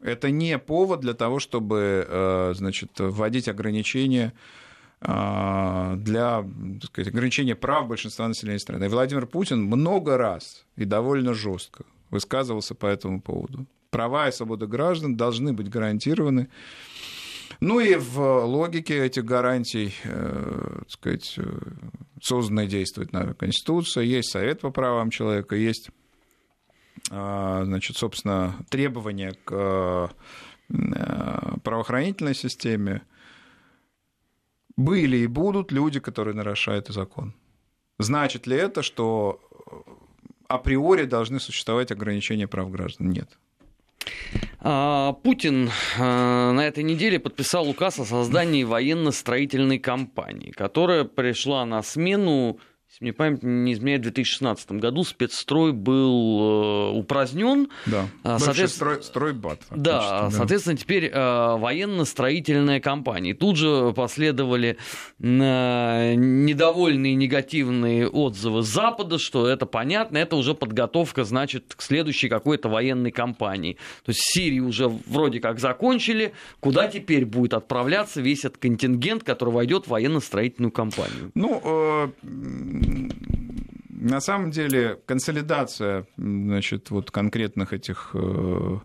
это 0.00 0.30
не 0.30 0.58
повод 0.58 1.00
для 1.00 1.14
того, 1.14 1.38
чтобы 1.38 2.06
э, 2.06 2.52
значит, 2.54 2.90
вводить 2.98 3.48
ограничения 3.48 4.34
э, 5.00 5.94
для 5.96 6.44
так 6.80 6.90
сказать, 6.90 7.14
ограничения 7.14 7.54
прав 7.54 7.86
большинства 7.86 8.26
населения 8.26 8.58
страны. 8.58 8.84
И 8.84 8.88
Владимир 8.88 9.26
Путин 9.26 9.62
много 9.62 10.18
раз 10.18 10.66
и 10.76 10.84
довольно 10.84 11.32
жестко 11.32 11.84
высказывался 12.10 12.74
по 12.74 12.86
этому 12.86 13.20
поводу. 13.20 13.66
Права 13.90 14.28
и 14.28 14.32
свободы 14.32 14.66
граждан 14.66 15.16
должны 15.16 15.52
быть 15.52 15.68
гарантированы. 15.68 16.48
Ну 17.60 17.80
и 17.80 17.94
в 17.94 18.44
логике 18.44 19.06
этих 19.06 19.24
гарантий, 19.24 19.94
э, 20.04 20.78
так 20.80 20.90
сказать, 20.90 21.34
э, 21.38 21.58
созданная 22.20 22.66
действует 22.66 23.12
на 23.12 23.34
Конституция, 23.34 24.04
есть 24.04 24.30
Совет 24.30 24.60
по 24.60 24.70
правам 24.70 25.10
человека, 25.10 25.56
есть, 25.56 25.90
э, 27.10 27.62
значит, 27.64 27.96
собственно, 27.96 28.56
требования 28.68 29.34
к 29.44 30.10
э, 30.68 31.58
правоохранительной 31.62 32.34
системе. 32.34 33.02
Были 34.76 35.18
и 35.18 35.26
будут 35.26 35.72
люди, 35.72 36.00
которые 36.00 36.34
нарушают 36.34 36.88
закон. 36.88 37.32
Значит 37.98 38.46
ли 38.46 38.56
это, 38.56 38.82
что 38.82 39.40
априори 40.48 41.04
должны 41.04 41.40
существовать 41.40 41.90
ограничения 41.90 42.46
прав 42.46 42.70
граждан. 42.70 43.10
Нет. 43.10 43.38
А, 44.60 45.12
Путин 45.12 45.70
а, 45.98 46.52
на 46.52 46.66
этой 46.66 46.84
неделе 46.84 47.18
подписал 47.18 47.68
указ 47.68 47.98
о 47.98 48.04
создании 48.04 48.64
военно-строительной 48.64 49.78
компании, 49.78 50.50
которая 50.50 51.04
пришла 51.04 51.64
на 51.64 51.82
смену 51.82 52.58
если 52.96 53.04
мне 53.04 53.12
память 53.12 53.42
не 53.42 53.74
изменяет, 53.74 54.00
в 54.00 54.04
2016 54.04 54.72
году 54.72 55.04
спецстрой 55.04 55.72
был 55.72 56.92
э, 56.92 56.98
упразднен. 56.98 57.68
Да, 57.84 58.08
а, 58.22 58.38
соответственно, 58.38 58.94
строй, 58.94 59.02
стройбат. 59.02 59.60
Да, 59.70 60.22
да, 60.22 60.30
соответственно, 60.30 60.78
теперь 60.78 61.10
э, 61.12 61.56
военно-строительная 61.58 62.80
компания. 62.80 63.30
И 63.30 63.34
тут 63.34 63.56
же 63.56 63.92
последовали 63.94 64.78
э, 65.20 66.14
недовольные 66.14 67.14
негативные 67.14 68.08
отзывы 68.08 68.62
Запада, 68.62 69.18
что 69.18 69.46
это 69.46 69.66
понятно, 69.66 70.16
это 70.16 70.36
уже 70.36 70.54
подготовка, 70.54 71.24
значит, 71.24 71.74
к 71.76 71.82
следующей 71.82 72.30
какой-то 72.30 72.70
военной 72.70 73.10
кампании. 73.10 73.74
То 74.06 74.10
есть 74.10 74.20
Сирию 74.22 74.68
уже 74.68 74.88
вроде 74.88 75.40
как 75.40 75.58
закончили, 75.60 76.32
куда 76.60 76.88
теперь 76.88 77.26
будет 77.26 77.52
отправляться 77.52 78.22
весь 78.22 78.46
этот 78.46 78.56
контингент, 78.56 79.22
который 79.22 79.52
войдет 79.52 79.84
в 79.84 79.90
военно-строительную 79.90 80.72
компанию? 80.72 81.30
Ну, 81.34 82.14
на 83.88 84.20
самом 84.20 84.50
деле 84.50 85.00
консолидация 85.06 86.06
значит, 86.16 86.90
вот 86.90 87.10
конкретных 87.10 87.72
этих 87.72 88.10
э, 88.14 88.78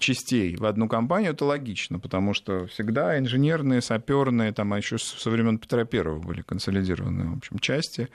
частей 0.00 0.56
в 0.56 0.64
одну 0.64 0.88
компанию, 0.88 1.32
это 1.32 1.44
логично, 1.44 1.98
потому 1.98 2.34
что 2.34 2.66
всегда 2.66 3.18
инженерные, 3.18 3.80
саперные, 3.80 4.52
там, 4.52 4.72
а 4.72 4.78
еще 4.78 4.98
со 4.98 5.30
времен 5.30 5.58
Петра 5.58 5.84
Первого 5.84 6.18
были 6.18 6.42
консолидированные, 6.42 7.28
в 7.28 7.36
общем, 7.38 7.58
части. 7.58 8.08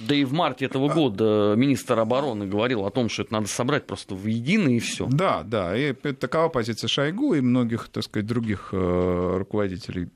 Да 0.00 0.14
и 0.14 0.24
в 0.24 0.32
марте 0.32 0.64
этого 0.64 0.92
года 0.92 1.54
министр 1.56 2.00
обороны 2.00 2.46
говорил 2.46 2.84
о 2.84 2.90
том, 2.90 3.08
что 3.08 3.22
это 3.22 3.32
надо 3.32 3.46
собрать 3.46 3.86
просто 3.86 4.16
в 4.16 4.26
едино 4.26 4.68
и 4.68 4.80
все. 4.80 5.06
Да, 5.06 5.44
да, 5.44 5.76
и 5.76 5.92
такова 5.92 6.48
позиция 6.48 6.88
Шойгу 6.88 7.34
и 7.34 7.40
многих, 7.40 7.88
так 7.88 8.02
сказать, 8.02 8.26
других 8.26 8.70
э, 8.72 9.34
руководителей 9.38 10.08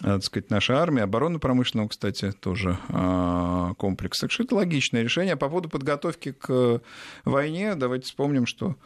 так 0.00 0.24
сказать, 0.24 0.50
нашей 0.50 0.76
армии, 0.76 1.02
оборонно-промышленного, 1.02 1.88
кстати, 1.88 2.32
тоже 2.32 2.78
а, 2.88 3.74
комплекс. 3.74 4.18
Так 4.18 4.30
что 4.30 4.44
это 4.44 4.54
логичное 4.54 5.02
решение. 5.02 5.36
По 5.36 5.48
поводу 5.48 5.68
подготовки 5.68 6.32
к 6.32 6.80
войне, 7.24 7.74
давайте 7.74 8.06
вспомним, 8.06 8.46
что 8.46 8.76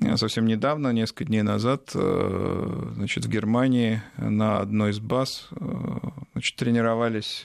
э, 0.00 0.16
совсем 0.16 0.46
недавно, 0.46 0.92
несколько 0.92 1.26
дней 1.26 1.42
назад, 1.42 1.90
э, 1.94 2.90
значит, 2.94 3.26
в 3.26 3.28
Германии 3.28 4.02
на 4.16 4.60
одной 4.60 4.92
из 4.92 4.98
баз 4.98 5.48
э, 5.52 5.64
значит, 6.32 6.56
тренировались 6.56 7.44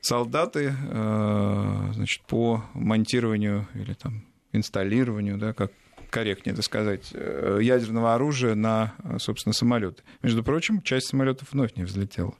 солдаты 0.00 0.74
значит, 0.90 2.22
по 2.26 2.62
монтированию 2.74 3.66
или 3.74 3.94
там 3.94 4.22
инсталлированию, 4.52 5.38
да, 5.38 5.54
как 5.54 5.72
корректнее 6.14 6.52
это 6.52 6.62
сказать, 6.62 7.10
э, 7.12 7.58
ядерного 7.60 8.14
оружия 8.14 8.54
на, 8.54 8.94
собственно, 9.18 9.52
самолеты. 9.52 10.02
Между 10.22 10.44
прочим, 10.44 10.80
часть 10.80 11.08
самолетов 11.08 11.48
вновь 11.52 11.74
не 11.74 11.82
взлетела. 11.82 12.34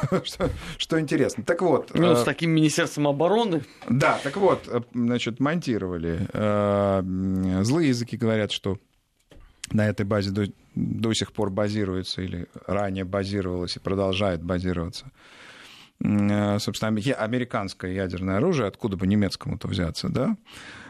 что, 0.24 0.48
что 0.78 1.00
интересно. 1.00 1.42
Так 1.42 1.60
вот. 1.60 1.90
Ну, 1.92 2.14
с 2.14 2.22
таким 2.22 2.52
Министерством 2.52 3.08
обороны. 3.08 3.62
Да, 3.88 4.20
так 4.22 4.36
вот, 4.36 4.86
значит, 4.94 5.40
монтировали. 5.40 6.28
Злые 7.64 7.88
языки 7.88 8.16
говорят, 8.16 8.52
что 8.52 8.78
на 9.72 9.88
этой 9.88 10.06
базе 10.06 10.30
до, 10.30 10.46
до 10.76 11.12
сих 11.12 11.32
пор 11.32 11.50
базируется 11.50 12.22
или 12.22 12.46
ранее 12.66 13.04
базировалось 13.04 13.76
и 13.76 13.80
продолжает 13.80 14.42
базироваться 14.42 15.10
Э, 16.04 16.58
собственно, 16.58 16.90
американское 17.16 17.92
ядерное 17.92 18.36
оружие, 18.36 18.68
откуда 18.68 18.96
бы 18.96 19.06
немецкому-то 19.06 19.68
взяться, 19.68 20.08
да, 20.08 20.36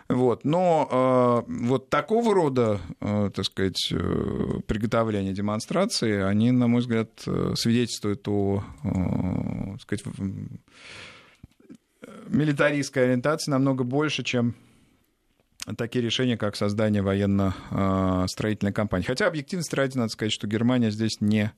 вот. 0.08 0.44
Но 0.44 1.44
э, 1.48 1.52
вот 1.66 1.90
такого 1.90 2.34
рода, 2.34 2.80
э, 3.00 3.30
так 3.34 3.44
сказать, 3.44 3.88
э, 3.90 4.60
приготовления 4.66 5.32
демонстрации, 5.32 6.22
они, 6.22 6.52
на 6.52 6.68
мой 6.68 6.80
взгляд, 6.80 7.10
свидетельствуют 7.54 8.26
о, 8.28 8.62
так 8.82 9.80
сказать, 9.80 10.04
милитаристской 12.28 13.04
ориентации 13.04 13.50
намного 13.50 13.82
больше, 13.82 14.22
чем 14.22 14.54
такие 15.76 16.04
решения, 16.04 16.36
как 16.36 16.54
создание 16.54 17.02
военно-строительной 17.02 18.72
компании. 18.72 19.06
Хотя, 19.06 19.26
объективности 19.26 19.74
ради, 19.74 19.98
надо 19.98 20.10
сказать, 20.10 20.32
что 20.32 20.46
Германия 20.46 20.92
здесь 20.92 21.20
не 21.20 21.52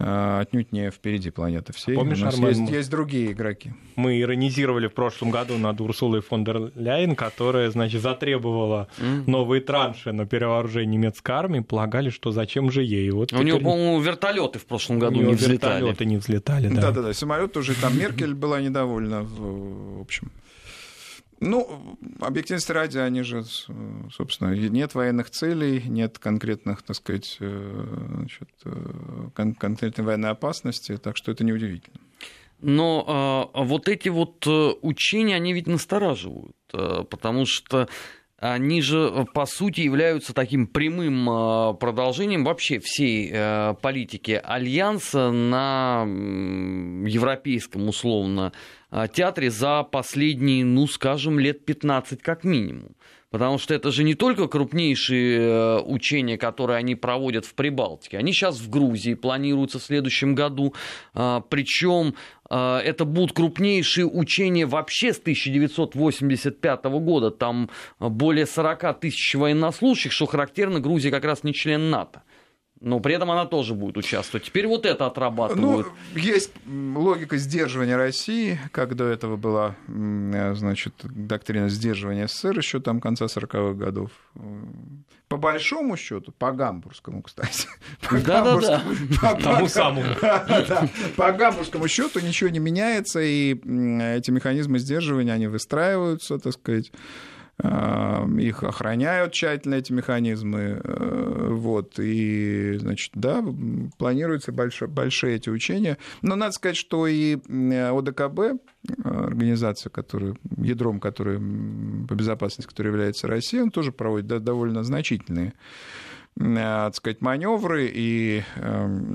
отнюдь 0.00 0.72
не 0.72 0.90
впереди 0.90 1.30
планеты 1.30 1.72
всей. 1.72 1.94
Помнишь, 1.94 2.22
У 2.22 2.24
нас 2.24 2.34
Армен, 2.34 2.62
есть, 2.62 2.72
есть 2.72 2.90
другие 2.90 3.32
игроки. 3.32 3.72
Мы 3.96 4.20
иронизировали 4.20 4.88
в 4.88 4.94
прошлом 4.94 5.30
году 5.30 5.58
над 5.58 5.80
Урсулой 5.80 6.22
фон 6.22 6.44
дер 6.44 6.72
Ляйен, 6.74 7.14
которая, 7.14 7.70
значит, 7.70 8.00
затребовала 8.00 8.88
mm. 8.98 9.24
новые 9.26 9.60
транши 9.60 10.12
на 10.12 10.26
перевооружение 10.26 10.98
немецкой 10.98 11.32
армии, 11.32 11.60
полагали, 11.60 12.08
что 12.08 12.30
зачем 12.30 12.70
же 12.70 12.82
ей. 12.82 13.10
Вот 13.10 13.32
У 13.32 13.36
теперь... 13.36 13.46
него, 13.46 13.58
по-моему, 13.58 14.00
вертолеты 14.00 14.58
в 14.58 14.64
прошлом 14.66 14.98
году 14.98 15.20
не 15.20 15.34
взлетали. 15.34 15.74
Вертолеты 15.74 16.04
не 16.06 16.16
взлетали, 16.16 16.68
да. 16.68 16.80
Да-да-да, 16.80 17.12
самолет 17.12 17.56
уже 17.56 17.74
там 17.74 17.98
Меркель 17.98 18.34
была 18.34 18.60
недовольна, 18.60 19.22
в 19.22 20.00
общем. 20.00 20.30
Ну, 21.40 21.96
объективности 22.20 22.70
ради, 22.70 22.98
они 22.98 23.22
же, 23.22 23.44
собственно, 24.12 24.54
нет 24.54 24.94
военных 24.94 25.30
целей, 25.30 25.82
нет 25.86 26.18
конкретных, 26.18 26.82
так 26.82 26.96
сказать, 26.96 27.38
э, 27.40 28.06
значит, 28.14 28.50
э, 28.66 29.30
кон- 29.34 29.54
конкретной 29.54 30.04
военной 30.04 30.30
опасности, 30.30 30.98
так 30.98 31.16
что 31.16 31.32
это 31.32 31.42
неудивительно. 31.42 31.98
Но 32.60 33.50
а, 33.54 33.62
вот 33.62 33.88
эти 33.88 34.10
вот 34.10 34.46
э, 34.46 34.72
учения, 34.82 35.34
они 35.36 35.54
ведь 35.54 35.66
настораживают, 35.66 36.56
потому 36.70 37.46
что 37.46 37.88
они 38.36 38.82
же, 38.82 39.26
по 39.32 39.46
сути, 39.46 39.80
являются 39.80 40.34
таким 40.34 40.66
прямым 40.66 41.76
продолжением 41.78 42.44
вообще 42.44 42.80
всей 42.80 43.30
политики 43.82 44.40
Альянса 44.42 45.30
на 45.30 46.04
европейском, 46.04 47.88
условно, 47.88 48.52
а, 48.54 48.79
театре 49.12 49.50
за 49.50 49.82
последние, 49.82 50.64
ну, 50.64 50.86
скажем, 50.86 51.38
лет 51.38 51.64
15 51.64 52.22
как 52.22 52.44
минимум. 52.44 52.94
Потому 53.30 53.58
что 53.58 53.74
это 53.74 53.92
же 53.92 54.02
не 54.02 54.14
только 54.14 54.48
крупнейшие 54.48 55.38
э, 55.38 55.80
учения, 55.82 56.36
которые 56.36 56.78
они 56.78 56.96
проводят 56.96 57.44
в 57.44 57.54
Прибалтике. 57.54 58.18
Они 58.18 58.32
сейчас 58.32 58.58
в 58.58 58.68
Грузии 58.68 59.14
планируются 59.14 59.78
в 59.78 59.82
следующем 59.82 60.34
году. 60.34 60.74
А, 61.14 61.40
Причем 61.40 62.14
это 62.52 63.04
будут 63.04 63.32
крупнейшие 63.32 64.06
учения 64.06 64.66
вообще 64.66 65.12
с 65.12 65.20
1985 65.20 66.84
года. 66.84 67.30
Там 67.30 67.70
более 68.00 68.44
40 68.44 68.98
тысяч 68.98 69.36
военнослужащих, 69.36 70.10
что 70.10 70.26
характерно, 70.26 70.80
Грузия 70.80 71.12
как 71.12 71.24
раз 71.24 71.44
не 71.44 71.54
член 71.54 71.90
НАТО 71.90 72.24
но 72.80 72.98
при 72.98 73.14
этом 73.14 73.30
она 73.30 73.44
тоже 73.44 73.74
будет 73.74 73.98
участвовать. 73.98 74.46
Теперь 74.46 74.66
вот 74.66 74.86
это 74.86 75.06
отрабатывают. 75.06 75.86
Ну, 76.14 76.18
есть 76.18 76.50
логика 76.66 77.36
сдерживания 77.36 77.96
России, 77.96 78.58
как 78.72 78.96
до 78.96 79.04
этого 79.04 79.36
была, 79.36 79.76
значит, 79.86 80.94
доктрина 81.02 81.68
сдерживания 81.68 82.26
СССР 82.26 82.58
еще 82.58 82.80
там 82.80 83.00
конца 83.00 83.26
40-х 83.26 83.74
годов. 83.74 84.10
По 85.28 85.36
большому 85.36 85.96
счету, 85.96 86.32
по 86.32 86.50
гамбургскому, 86.50 87.22
кстати. 87.22 87.68
Да-да-да. 88.10 88.82
Тому 89.36 89.68
самому. 89.68 90.02
По 91.16 91.30
гамбургскому 91.30 91.86
счету 91.86 92.18
ничего 92.18 92.50
не 92.50 92.58
меняется, 92.58 93.20
и 93.20 93.52
эти 93.54 94.32
механизмы 94.32 94.80
сдерживания, 94.80 95.32
они 95.32 95.46
выстраиваются, 95.46 96.38
так 96.38 96.54
сказать, 96.54 96.90
их 97.62 98.62
охраняют 98.62 99.32
тщательно, 99.32 99.74
эти 99.74 99.92
механизмы. 99.92 100.80
Э, 100.82 101.48
вот, 101.50 101.98
и, 101.98 102.76
значит, 102.78 103.12
да, 103.14 103.44
планируются 103.98 104.52
большие, 104.52 104.88
большие 104.88 105.36
эти 105.36 105.50
учения. 105.50 105.98
Но 106.22 106.36
надо 106.36 106.52
сказать, 106.52 106.76
что 106.76 107.06
и 107.06 107.36
ОДКБ, 107.36 108.62
организация, 109.04 109.90
которая, 109.90 110.36
ядром 110.56 111.00
которой 111.00 111.38
по 111.38 112.14
безопасности, 112.14 112.68
которая 112.68 112.92
является 112.92 113.28
Россией, 113.28 113.62
он 113.62 113.70
тоже 113.70 113.92
проводит 113.92 114.42
довольно 114.42 114.82
значительные 114.82 115.52
э, 116.36 116.54
так 116.54 116.94
сказать, 116.94 117.20
маневры, 117.20 117.90
и 117.92 118.42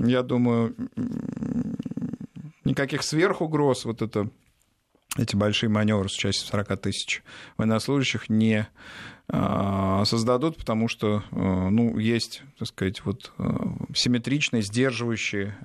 я 0.04 0.22
думаю, 0.22 0.74
никаких 2.64 3.02
сверхугроз 3.02 3.84
вот 3.84 4.02
это 4.02 4.30
эти 5.16 5.36
большие 5.36 5.70
маневры 5.70 6.08
с 6.08 6.14
участием 6.14 6.48
40 6.50 6.80
тысяч 6.80 7.22
военнослужащих 7.56 8.28
не 8.28 8.66
а, 9.28 10.04
создадут, 10.04 10.56
потому 10.56 10.86
что 10.88 11.24
а, 11.32 11.68
ну, 11.68 11.98
есть, 11.98 12.42
так 12.58 12.68
сказать, 12.68 13.04
вот, 13.04 13.32
а, 13.38 13.76
симметричные, 13.94 14.62
сдерживающие 14.62 15.56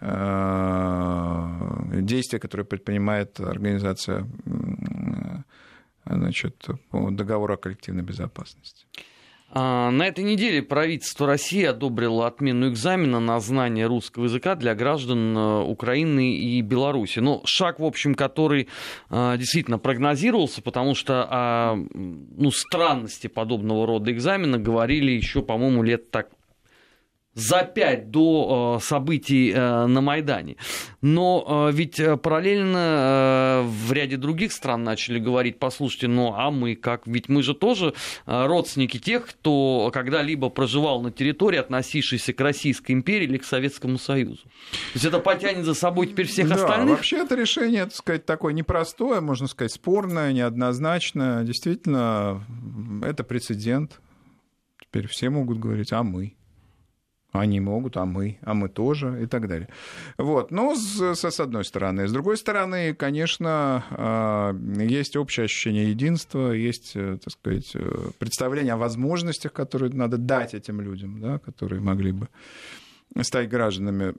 действия, 2.02 2.40
которые 2.40 2.66
предпринимает 2.66 3.40
организация 3.40 4.28
значит, 6.06 6.66
по 6.90 7.12
договору 7.12 7.54
о 7.54 7.58
коллективной 7.58 8.04
безопасности. 8.04 8.88
А, 9.54 9.92
на 9.92 10.08
этой 10.08 10.24
неделе 10.24 10.62
правительство 10.62 11.28
России 11.28 11.64
одобрило 11.64 12.26
отмену 12.26 12.70
экзамена 12.70 13.20
на 13.20 13.40
знание 13.42 13.86
русского 13.86 14.26
языка 14.26 14.56
для 14.56 14.76
граждан 14.76 15.38
э, 15.38 15.64
Украины 15.64 16.38
и 16.38 16.62
Беларуси. 16.62 17.20
Ну, 17.20 17.42
шаг, 17.44 17.80
в 17.80 17.84
общем, 17.84 18.16
который 18.16 18.70
а, 19.10 19.36
действительно 19.36 19.78
прогнозировался, 19.78 20.62
потому 20.62 20.96
что 20.96 21.28
о 21.30 21.76
ну, 21.94 22.52
странности 22.52 23.28
подобного 23.28 23.86
рода 23.86 24.12
экзамена 24.12 24.58
говорили 24.58 25.12
еще, 25.12 25.42
по-моему, 25.42 25.84
лет 25.84 26.12
так 26.12 26.30
за 27.34 27.64
пять 27.64 28.12
до 28.12 28.78
э, 28.78 28.84
событий 28.84 29.52
э, 29.52 29.86
на 29.86 30.02
Майдане. 30.02 30.58
Но 31.02 31.70
э, 31.70 31.72
ведь 31.74 32.02
параллельно 32.22 33.64
в 33.66 33.92
ряде 33.94 34.18
других 34.18 34.52
стран 34.52 34.84
начали 34.84 35.18
говорить, 35.18 35.58
послушайте, 35.58 36.08
ну 36.08 36.34
а 36.36 36.52
мы 36.52 36.76
как? 36.76 37.08
Ведь 37.08 37.30
мы 37.30 37.42
же 37.42 37.54
тоже 37.54 37.94
родственники 38.26 38.98
тех, 38.98 39.26
кто 39.26 39.92
когда-либо 39.94 40.50
проживал 40.50 41.02
на 41.02 41.12
территории, 41.12 41.58
относившейся 41.58 42.34
к 42.34 42.42
Российской 42.42 42.92
империи 42.92 43.26
или 43.26 43.38
к 43.38 43.46
Советскому 43.46 43.98
Союзу. 43.98 44.44
То 44.44 44.50
есть 44.96 45.06
это 45.06 45.20
потянет 45.20 45.66
за 45.66 45.74
собой 45.74 46.08
теперь 46.08 46.28
всех 46.28 46.50
да, 46.50 46.56
остальных? 46.56 46.98
вообще 46.98 47.18
это 47.18 47.36
решение, 47.36 47.86
так 47.86 47.96
сказать, 47.96 48.26
такое 48.26 48.54
непростое, 48.54 49.22
можно 49.22 49.48
сказать, 49.48 49.72
спорное, 49.72 50.34
неоднозначное. 50.34 51.44
Действительно, 51.44 52.44
это 53.04 53.24
прецедент. 53.24 54.02
Теперь 54.82 55.08
все 55.08 55.30
могут 55.30 55.60
говорить, 55.60 55.94
а 55.94 56.04
мы. 56.04 56.36
Они 57.32 57.62
могут, 57.62 57.96
а 57.96 58.06
мы, 58.06 58.38
а 58.42 58.54
мы 58.54 58.68
тоже 58.68 59.24
и 59.24 59.26
так 59.26 59.48
далее. 59.48 59.70
Вот. 60.18 60.52
Но 60.52 60.76
с, 60.76 61.16
с 61.16 61.40
одной 61.40 61.64
стороны. 61.64 62.08
С 62.08 62.12
другой 62.12 62.38
стороны, 62.38 62.94
конечно, 62.94 63.86
а, 63.92 64.54
есть 64.54 65.16
общее 65.16 65.46
ощущение 65.46 65.90
единства, 65.92 66.52
есть, 66.52 66.92
э, 66.96 67.18
так 67.24 67.32
сказать, 67.32 67.72
э, 67.74 68.10
представление 68.20 68.74
о 68.74 68.78
возможностях, 68.78 69.54
которые 69.54 69.94
надо 69.94 70.18
дать 70.18 70.54
этим 70.54 70.82
людям, 70.82 71.22
да, 71.22 71.40
которые 71.40 71.82
могли 71.82 72.12
бы 72.12 72.28
стать 73.22 73.50
гражданами 73.50 74.14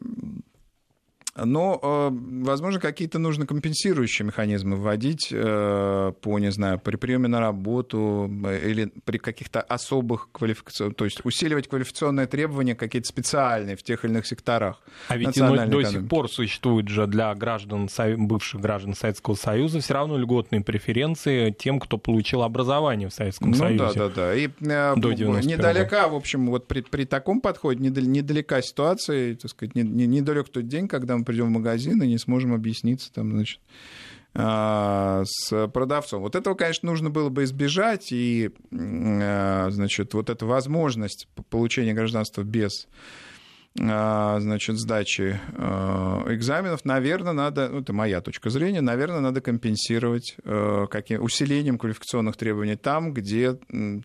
но, 1.34 1.80
э, 1.82 2.10
возможно, 2.44 2.78
какие-то 2.78 3.18
нужно 3.18 3.46
компенсирующие 3.46 4.26
механизмы 4.26 4.76
вводить 4.76 5.28
э, 5.30 6.12
по, 6.20 6.38
не 6.38 6.52
знаю, 6.52 6.78
при 6.78 6.96
приеме 6.96 7.26
на 7.28 7.40
работу 7.40 8.30
э, 8.44 8.70
или 8.70 8.92
при 9.06 9.16
каких-то 9.16 9.62
особых 9.62 10.28
квалификационных, 10.30 10.94
то 10.96 11.06
есть 11.06 11.24
усиливать 11.24 11.68
квалификационные 11.68 12.26
требования 12.26 12.74
какие-то 12.74 13.08
специальные 13.08 13.76
в 13.76 13.82
тех 13.82 14.04
или 14.04 14.12
иных 14.12 14.26
секторах. 14.26 14.82
А 15.08 15.16
ведь 15.16 15.34
до, 15.34 15.66
до 15.66 15.82
сих 15.84 16.06
пор 16.06 16.30
существует 16.30 16.88
же 16.88 17.06
для 17.06 17.34
граждан, 17.34 17.88
бывших 18.18 18.60
граждан 18.60 18.94
Советского 18.94 19.34
Союза 19.34 19.80
все 19.80 19.94
равно 19.94 20.18
льготные 20.18 20.62
преференции 20.62 21.50
тем, 21.50 21.80
кто 21.80 21.96
получил 21.96 22.42
образование 22.42 23.08
в 23.08 23.14
Советском 23.14 23.52
ну, 23.52 23.56
Союзе. 23.56 23.78
Да, 23.78 23.92
да, 23.94 24.08
да. 24.08 24.34
И 24.34 24.48
до 24.60 25.12
недалека, 25.14 26.08
в 26.08 26.14
общем, 26.14 26.50
вот 26.50 26.68
при, 26.68 26.82
при 26.82 27.06
таком 27.06 27.40
подходе, 27.40 27.82
недалека 27.82 28.60
ситуация, 28.60 29.34
так 29.34 29.50
сказать, 29.50 29.74
недалек 29.74 30.50
тот 30.50 30.68
день, 30.68 30.88
когда 30.88 31.21
мы 31.22 31.26
придем 31.26 31.46
в 31.46 31.50
магазин 31.50 32.02
и 32.02 32.06
не 32.06 32.18
сможем 32.18 32.52
объясниться 32.54 33.12
там, 33.12 33.30
значит, 33.30 33.60
с 34.34 35.68
продавцом. 35.74 36.22
Вот 36.22 36.36
этого, 36.36 36.54
конечно, 36.54 36.88
нужно 36.88 37.10
было 37.10 37.28
бы 37.28 37.44
избежать, 37.44 38.12
и, 38.12 38.50
значит, 38.70 40.14
вот 40.14 40.30
эта 40.30 40.46
возможность 40.46 41.28
получения 41.50 41.92
гражданства 41.92 42.42
без 42.42 42.88
значит, 43.74 44.78
сдачи 44.78 45.40
экзаменов, 46.28 46.84
наверное, 46.84 47.32
надо, 47.32 47.70
ну, 47.70 47.80
это 47.80 47.94
моя 47.94 48.20
точка 48.20 48.50
зрения, 48.50 48.82
наверное, 48.82 49.20
надо 49.20 49.40
компенсировать 49.40 50.36
каким, 50.90 51.22
усилением 51.22 51.78
квалификационных 51.78 52.36
требований 52.36 52.76
там, 52.76 53.14
где, 53.14 53.54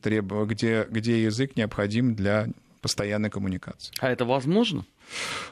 треб, 0.02 0.32
где, 0.46 0.88
где 0.90 1.24
язык 1.24 1.58
необходим 1.58 2.16
для 2.16 2.48
постоянной 2.82 3.30
коммуникации. 3.30 3.94
А 4.00 4.10
это 4.10 4.24
возможно? 4.24 4.86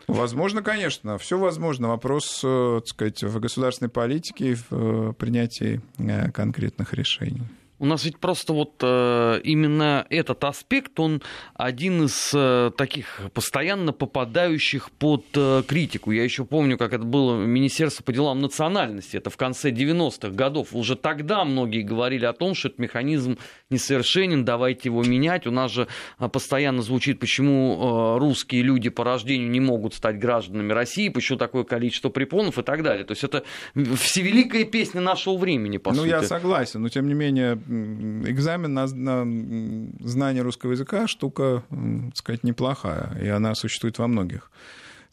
Возможно, 0.07 0.61
конечно. 0.61 1.17
Все 1.17 1.37
возможно. 1.37 1.87
Вопрос, 1.87 2.41
э, 2.43 2.79
так 2.81 2.87
сказать, 2.87 3.23
в 3.23 3.39
государственной 3.39 3.89
политике, 3.89 4.55
в 4.55 4.65
э, 4.71 5.13
принятии 5.13 5.81
э, 5.97 6.31
конкретных 6.31 6.93
решений. 6.93 7.43
У 7.77 7.85
нас 7.85 8.05
ведь 8.05 8.19
просто 8.19 8.53
вот 8.53 8.75
э, 8.81 9.41
именно 9.43 10.05
этот 10.09 10.43
аспект, 10.45 10.97
он 10.99 11.21
один 11.55 12.05
из 12.05 12.31
э, 12.33 12.71
таких 12.77 13.19
постоянно 13.33 13.91
попадающих 13.91 14.91
под 14.91 15.25
э, 15.35 15.61
критику. 15.67 16.11
Я 16.11 16.23
еще 16.23 16.45
помню, 16.45 16.77
как 16.77 16.93
это 16.93 17.03
было 17.03 17.35
Министерство 17.43 18.03
по 18.03 18.13
делам 18.13 18.39
национальности, 18.39 19.17
это 19.17 19.29
в 19.29 19.35
конце 19.35 19.71
90-х 19.71 20.29
годов. 20.29 20.69
Уже 20.71 20.95
тогда 20.95 21.43
многие 21.43 21.81
говорили 21.81 22.23
о 22.23 22.31
том, 22.31 22.55
что 22.55 22.69
этот 22.69 22.79
механизм 22.79 23.37
несовершенен, 23.69 24.45
давайте 24.45 24.87
его 24.87 25.03
менять. 25.03 25.45
У 25.45 25.51
нас 25.51 25.71
же 25.71 25.89
э, 26.17 26.29
постоянно 26.29 26.81
звучит, 26.81 27.19
почему 27.19 28.15
э, 28.15 28.19
русские 28.19 28.61
люди 28.61 28.89
по 28.89 29.03
рождению 29.03 29.49
не 29.49 29.59
могут 29.59 29.93
стать 29.93 30.17
гражданами 30.17 30.71
России, 30.71 31.09
почему 31.09 31.37
такое 31.37 31.65
количество 31.65 32.07
препонов 32.07 32.57
и 32.57 32.63
так 32.63 32.83
далее. 32.83 33.03
То 33.03 33.11
есть 33.11 33.25
это 33.25 33.43
всевеликая 33.73 34.63
песня 34.63 35.01
нашего 35.01 35.35
времени, 35.35 35.77
по 35.77 35.91
ну, 35.91 35.97
сути. 35.97 36.09
Ну, 36.09 36.15
я 36.15 36.23
согласен, 36.23 36.81
но 36.81 36.87
тем 36.87 37.09
не 37.09 37.13
менее 37.13 37.59
экзамен 37.67 38.73
на, 38.73 38.87
на 38.87 40.07
знание 40.07 40.43
русского 40.43 40.71
языка 40.71 41.07
штука, 41.07 41.63
так 41.69 42.17
сказать, 42.17 42.43
неплохая, 42.43 43.17
и 43.21 43.27
она 43.27 43.55
существует 43.55 43.97
во 43.99 44.07
многих 44.07 44.51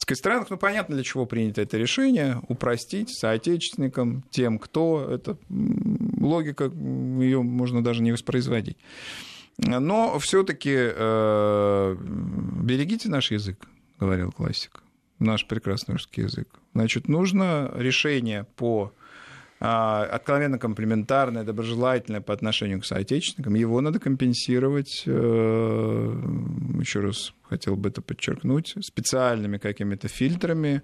сказать, 0.03 0.19
странах, 0.19 0.49
ну, 0.49 0.57
понятно, 0.57 0.95
для 0.95 1.03
чего 1.03 1.25
принято 1.25 1.61
это 1.61 1.77
решение, 1.77 2.41
упростить 2.47 3.09
соотечественникам, 3.09 4.23
тем, 4.29 4.59
кто, 4.59 5.09
это 5.09 5.37
логика, 6.19 6.65
ее 6.65 7.41
можно 7.41 7.83
даже 7.83 8.03
не 8.03 8.11
воспроизводить. 8.11 8.77
Но 9.57 10.17
все-таки 10.19 10.75
э, 10.75 11.95
берегите 12.61 13.09
наш 13.09 13.31
язык, 13.31 13.57
говорил 13.99 14.31
классик, 14.31 14.83
наш 15.19 15.47
прекрасный 15.47 15.93
русский 15.93 16.21
язык. 16.21 16.47
Значит, 16.73 17.07
нужно 17.07 17.71
решение 17.75 18.45
по 18.55 18.91
откровенно 19.59 20.59
комплементарное, 20.59 21.43
доброжелательное 21.43 22.21
по 22.21 22.33
отношению 22.33 22.81
к 22.81 22.85
соотечественникам, 22.85 23.53
его 23.53 23.79
надо 23.81 23.99
компенсировать, 23.99 25.03
э, 25.05 25.11
еще 26.79 26.99
раз 26.99 27.33
хотел 27.53 27.75
бы 27.75 27.89
это 27.89 28.01
подчеркнуть, 28.01 28.75
специальными 28.81 29.59
какими-то 29.59 30.07
фильтрами, 30.07 30.81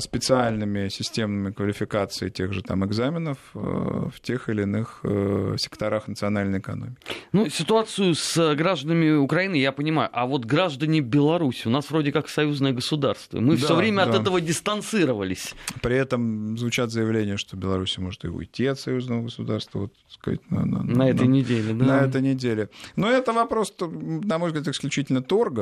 специальными 0.00 0.88
системами 0.88 1.52
квалификации 1.52 2.28
тех 2.30 2.52
же 2.52 2.62
там 2.62 2.84
экзаменов 2.84 3.38
э, 3.54 3.58
в 3.58 4.20
тех 4.20 4.48
или 4.48 4.62
иных 4.62 5.00
э, 5.02 5.56
секторах 5.58 6.08
национальной 6.08 6.60
экономики. 6.60 6.96
Ну, 7.32 7.48
ситуацию 7.48 8.14
с 8.14 8.54
гражданами 8.54 9.16
Украины 9.16 9.56
я 9.56 9.72
понимаю, 9.72 10.10
а 10.12 10.26
вот 10.26 10.44
граждане 10.44 11.00
Беларуси, 11.00 11.66
у 11.66 11.70
нас 11.70 11.90
вроде 11.90 12.12
как 12.12 12.28
союзное 12.28 12.72
государство, 12.72 13.40
мы 13.40 13.56
да, 13.56 13.64
все 13.64 13.74
время 13.74 14.04
да. 14.04 14.10
от 14.10 14.20
этого 14.20 14.40
дистанцировались. 14.40 15.54
При 15.82 15.96
этом 15.96 16.56
звучат 16.56 16.90
заявления, 16.90 17.36
что 17.36 17.56
Беларусь 17.56 17.98
может 17.98 18.24
и 18.24 18.28
уйти 18.28 18.66
от 18.66 18.78
союзного 18.78 19.22
государства, 19.22 19.80
вот, 19.80 19.92
сказать, 20.08 20.40
на, 20.50 20.64
на, 20.64 20.82
на 20.82 21.10
этой 21.10 21.26
на, 21.26 21.32
неделе, 21.32 21.72
да? 21.74 21.84
На 21.84 22.00
этой 22.06 22.22
неделе. 22.22 22.68
Но 22.96 23.10
это 23.10 23.32
вопрос, 23.32 23.74
на 23.80 24.38
мой 24.38 24.50
взгляд, 24.50 24.68
исключительно 24.68 25.22
торга. 25.22 25.57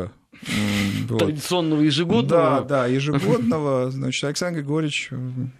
Вот. 1.08 1.18
Традиционного 1.18 1.80
ежегодного. 1.80 2.60
Да, 2.60 2.62
да, 2.62 2.86
ежегодного. 2.86 3.90
Значит, 3.90 4.24
Александр 4.24 4.60
Григорьевич, 4.60 5.10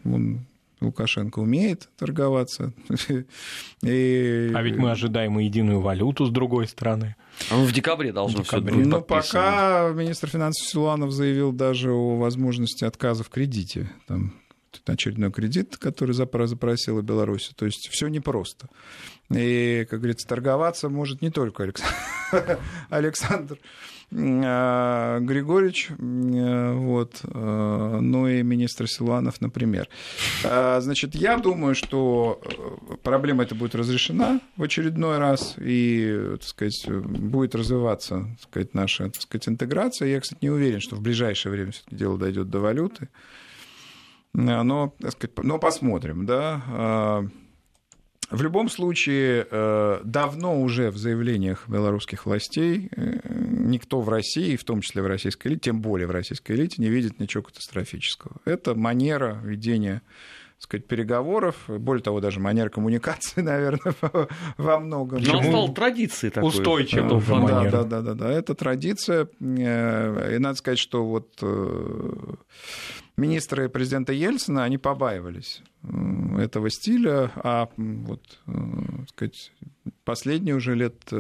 он 0.05 0.47
Лукашенко 0.81 1.39
умеет 1.39 1.89
торговаться. 1.97 2.73
И... 3.83 4.53
А 4.55 4.63
ведь 4.63 4.77
мы 4.77 4.91
ожидаем 4.91 5.39
и 5.41 5.45
единую 5.45 5.81
валюту 5.81 6.27
с 6.27 6.31
другой 6.31 6.69
стороны. 6.69 7.17
А 7.51 7.57
в 7.57 7.73
декабре 7.73 8.13
должно 8.13 8.43
все 8.43 8.61
быть 8.61 8.75
Ну, 8.75 9.01
пока 9.01 9.91
министр 9.95 10.29
финансов 10.29 10.67
Силуанов 10.67 11.13
заявил 11.13 11.53
даже 11.53 11.93
о 11.93 12.17
возможности 12.17 12.85
отказа 12.85 13.25
в 13.25 13.31
кредите. 13.31 13.91
Там 14.07 14.35
очередной 14.85 15.33
кредит, 15.33 15.79
который 15.79 16.13
запросила 16.13 17.01
Беларусь. 17.01 17.53
То 17.57 17.65
есть 17.65 17.89
все 17.91 18.09
непросто. 18.09 18.69
И, 19.31 19.87
как 19.89 20.01
говорится, 20.01 20.29
торговаться 20.29 20.89
может 20.89 21.23
не 21.23 21.31
только 21.31 21.63
Александр 22.91 23.59
а, 23.59 23.67
Григорьевич, 24.11 25.91
вот, 25.99 27.21
а, 27.25 27.99
но 28.01 28.29
и 28.29 28.43
министр 28.43 28.89
Силуанов, 28.89 29.41
например. 29.41 29.89
А, 30.45 30.81
значит, 30.81 31.15
я 31.17 31.39
думаю, 31.39 31.75
что 31.75 32.41
э, 32.45 32.97
проблема 33.03 33.43
эта 33.43 33.57
будет 33.57 33.75
разрешена 33.75 34.41
в 34.57 34.63
очередной 34.63 35.19
раз, 35.19 35.57
и, 35.59 36.35
так 36.35 36.45
сказать, 36.45 36.89
будет 36.89 37.57
развиваться, 37.57 38.29
так 38.41 38.49
сказать, 38.49 38.75
наша, 38.75 39.11
так 39.11 39.23
сказать, 39.23 39.49
интеграция. 39.49 40.09
Я, 40.09 40.21
кстати, 40.21 40.39
не 40.41 40.51
уверен, 40.51 40.81
что 40.81 40.95
в 40.95 41.01
ближайшее 41.01 41.53
время 41.53 41.73
все-таки 41.73 41.97
дело 41.97 42.17
дойдет 42.17 42.49
до 42.49 42.61
валюты. 42.61 43.09
Но, 44.33 44.95
так 45.01 45.13
сказать, 45.13 45.37
но 45.43 45.59
посмотрим, 45.59 46.27
да. 46.27 47.25
В 48.31 48.43
любом 48.43 48.69
случае, 48.69 49.47
э, 49.49 50.01
давно 50.05 50.61
уже 50.61 50.91
в 50.91 50.97
заявлениях 50.97 51.69
белорусских 51.69 52.27
властей 52.27 52.89
э, 52.97 53.21
никто 53.67 54.01
в 54.01 54.09
России, 54.09 54.57
в 54.57 54.65
том 54.65 54.81
числе 54.81 55.03
в 55.03 55.07
российской 55.07 55.49
элите, 55.49 55.61
тем 55.65 55.81
более 55.81 56.07
в 56.07 56.11
российской 56.11 56.53
элите, 56.53 56.81
не 56.81 56.89
видит 56.89 57.21
ничего 57.21 57.43
катастрофического. 57.43 58.37
Это 58.45 58.75
манера 58.75 59.41
ведения 59.43 60.03
сказать, 60.59 60.87
переговоров, 60.87 61.65
более 61.69 62.03
того, 62.03 62.21
даже 62.21 62.41
манера 62.41 62.71
коммуникации, 62.71 63.41
наверное, 63.43 63.95
во 64.57 64.81
многом. 64.81 65.23
Но 65.23 65.39
он 65.39 65.45
стал 65.45 65.75
традицией 65.75 66.31
такой. 66.31 66.49
Устойчивой. 66.49 67.21
Да, 67.47 67.65
да, 67.71 67.85
да, 67.85 68.01
да, 68.01 68.15
да, 68.15 68.33
это 68.33 68.55
традиция. 68.55 69.29
Э, 69.41 70.35
и 70.35 70.39
надо 70.39 70.57
сказать, 70.57 70.79
что 70.79 71.05
вот 71.05 71.43
министры 73.17 73.69
президента 73.69 74.13
Ельцина, 74.13 74.65
они 74.65 74.79
побаивались 74.79 75.63
этого 76.39 76.71
стиля, 76.71 77.31
а 77.37 77.69
вот, 77.77 78.23
э, 78.47 78.53
сказать, 79.09 79.53
последние 80.07 80.55
уже 80.55 80.75
лет, 80.75 80.95
э, 81.11 81.17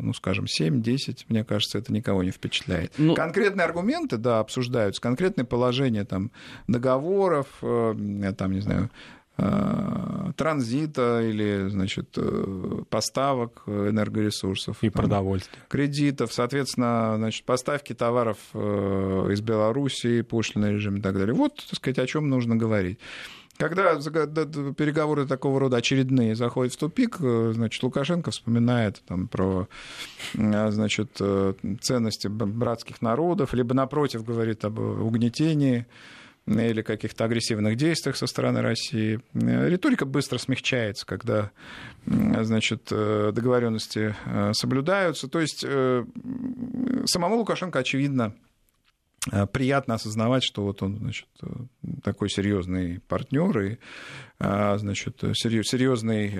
ну, 0.00 0.14
скажем, 0.14 0.44
7-10, 0.44 1.24
мне 1.28 1.42
кажется, 1.42 1.78
это 1.78 1.92
никого 1.92 2.22
не 2.22 2.30
впечатляет. 2.30 2.92
Ну... 2.98 3.16
Конкретные 3.16 3.64
аргументы, 3.64 4.18
да, 4.18 4.38
обсуждаются, 4.38 5.02
конкретные 5.02 5.44
положения 5.44 6.04
там 6.04 6.30
договоров, 6.68 7.48
э, 7.62 8.32
там, 8.38 8.52
не 8.52 8.60
знаю, 8.60 8.90
транзита 10.36 11.20
или, 11.20 11.68
значит, 11.68 12.16
поставок 12.88 13.64
энергоресурсов. 13.66 14.78
И 14.80 14.88
там, 14.88 15.02
продовольствия. 15.02 15.58
Кредитов, 15.68 16.32
соответственно, 16.32 17.16
значит, 17.18 17.44
поставки 17.44 17.92
товаров 17.92 18.38
из 18.54 19.42
Белоруссии, 19.42 20.22
пошлинный 20.22 20.72
режим 20.72 20.96
и 20.96 21.00
так 21.02 21.18
далее. 21.18 21.34
Вот, 21.34 21.56
так 21.56 21.74
сказать, 21.74 21.98
о 21.98 22.06
чем 22.06 22.30
нужно 22.30 22.56
говорить. 22.56 22.98
Когда 23.58 23.94
переговоры 23.94 25.26
такого 25.26 25.60
рода 25.60 25.78
очередные 25.78 26.34
заходят 26.34 26.74
в 26.74 26.76
тупик, 26.76 27.16
э, 27.20 27.52
значит, 27.54 27.82
Лукашенко 27.82 28.30
вспоминает 28.30 29.02
там, 29.06 29.28
про 29.28 29.68
э, 30.34 30.70
значит, 30.70 31.16
э, 31.20 31.54
ценности 31.80 32.28
братских 32.28 33.00
народов, 33.00 33.54
либо, 33.54 33.74
напротив, 33.74 34.24
говорит 34.24 34.64
об 34.64 34.78
угнетении 34.78 35.86
или 36.46 36.82
каких-то 36.82 37.24
агрессивных 37.24 37.76
действиях 37.76 38.16
со 38.16 38.28
стороны 38.28 38.60
России. 38.60 39.20
Риторика 39.34 40.04
быстро 40.04 40.38
смягчается, 40.38 41.04
когда 41.04 41.50
значит, 42.06 42.84
договоренности 42.88 44.14
соблюдаются. 44.52 45.26
То 45.26 45.40
есть 45.40 45.66
самому 47.06 47.38
Лукашенко, 47.38 47.80
очевидно, 47.80 48.32
Э, 48.32 48.45
приятно 49.52 49.94
осознавать, 49.94 50.44
что 50.44 50.62
вот 50.62 50.82
он, 50.82 50.98
значит, 50.98 51.26
э, 51.42 51.46
такой 52.02 52.30
серьезный 52.30 53.00
партнер 53.08 53.58
и, 53.60 53.78
э, 54.38 54.78
значит, 54.78 55.18
серьезный 55.34 56.30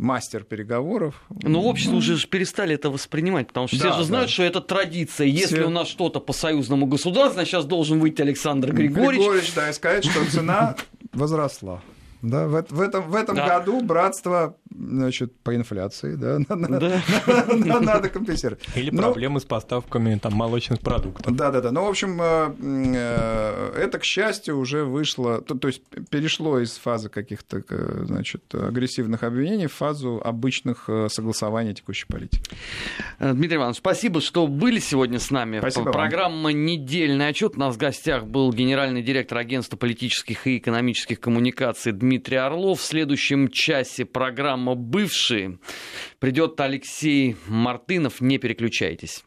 мастер 0.00 0.44
переговоров. 0.44 1.22
Ну, 1.42 1.60
в 1.60 1.66
обществе 1.66 1.96
уже 1.96 2.26
перестали 2.26 2.74
это 2.74 2.90
воспринимать, 2.90 3.48
потому 3.48 3.68
что 3.68 3.78
да, 3.78 3.90
все 3.90 3.98
же 3.98 4.04
знают, 4.04 4.28
да. 4.28 4.32
что 4.32 4.42
это 4.42 4.60
традиция. 4.60 5.26
Если 5.26 5.56
все... 5.56 5.66
у 5.66 5.70
нас 5.70 5.88
что-то 5.88 6.20
по 6.20 6.32
союзному 6.32 6.86
государству, 6.86 7.34
значит, 7.34 7.50
сейчас 7.50 7.64
должен 7.66 8.00
выйти 8.00 8.22
Александр 8.22 8.72
Григорьевич. 8.72 9.18
Григорьевич, 9.20 9.54
да, 9.54 9.70
и 9.70 9.72
сказать, 9.72 10.04
что 10.04 10.24
цена 10.24 10.74
возросла. 11.12 11.82
Да, 12.22 12.46
в, 12.46 12.64
в 12.68 12.80
этом, 12.80 13.10
в 13.10 13.14
этом 13.14 13.36
да. 13.36 13.46
году 13.46 13.80
братство 13.80 14.56
значит, 14.70 15.36
по 15.40 15.54
инфляции, 15.54 16.14
да, 16.14 16.38
надо 16.48 18.08
компенсировать. 18.08 18.64
Или 18.74 18.90
проблемы 18.90 19.40
с 19.40 19.44
поставками 19.44 20.16
там 20.16 20.34
молочных 20.34 20.80
продуктов. 20.80 21.34
Да-да-да. 21.34 21.70
Ну, 21.70 21.84
в 21.84 21.88
общем, 21.88 22.20
это, 22.20 23.98
к 23.98 24.04
счастью, 24.04 24.58
уже 24.58 24.84
вышло, 24.84 25.40
то 25.40 25.68
есть 25.68 25.82
перешло 26.10 26.58
из 26.58 26.76
фазы 26.76 27.08
каких-то, 27.08 27.62
значит, 28.06 28.42
агрессивных 28.54 29.22
обвинений 29.22 29.66
в 29.66 29.72
фазу 29.72 30.20
обычных 30.24 30.88
согласований 31.08 31.74
текущей 31.74 32.06
политики. 32.06 32.50
Дмитрий 33.18 33.56
Иванович, 33.56 33.78
спасибо, 33.78 34.20
что 34.20 34.46
были 34.46 34.78
сегодня 34.78 35.18
с 35.18 35.30
нами. 35.30 35.58
Спасибо 35.58 35.92
Программа. 35.92 36.52
«Недельный 36.52 37.28
отчет». 37.28 37.56
У 37.56 37.60
нас 37.60 37.74
в 37.74 37.78
гостях 37.78 38.24
был 38.24 38.52
генеральный 38.52 39.02
директор 39.02 39.38
агентства 39.38 39.76
политических 39.76 40.46
и 40.46 40.58
экономических 40.58 41.20
коммуникаций 41.20 41.92
Дмитрий 41.92 42.36
Орлов. 42.36 42.80
В 42.80 42.84
следующем 42.84 43.48
часе 43.48 44.04
программа 44.60 44.74
«Бывшие». 44.74 45.58
Придет 46.18 46.60
Алексей 46.60 47.36
Мартынов. 47.46 48.20
Не 48.20 48.38
переключайтесь. 48.38 49.18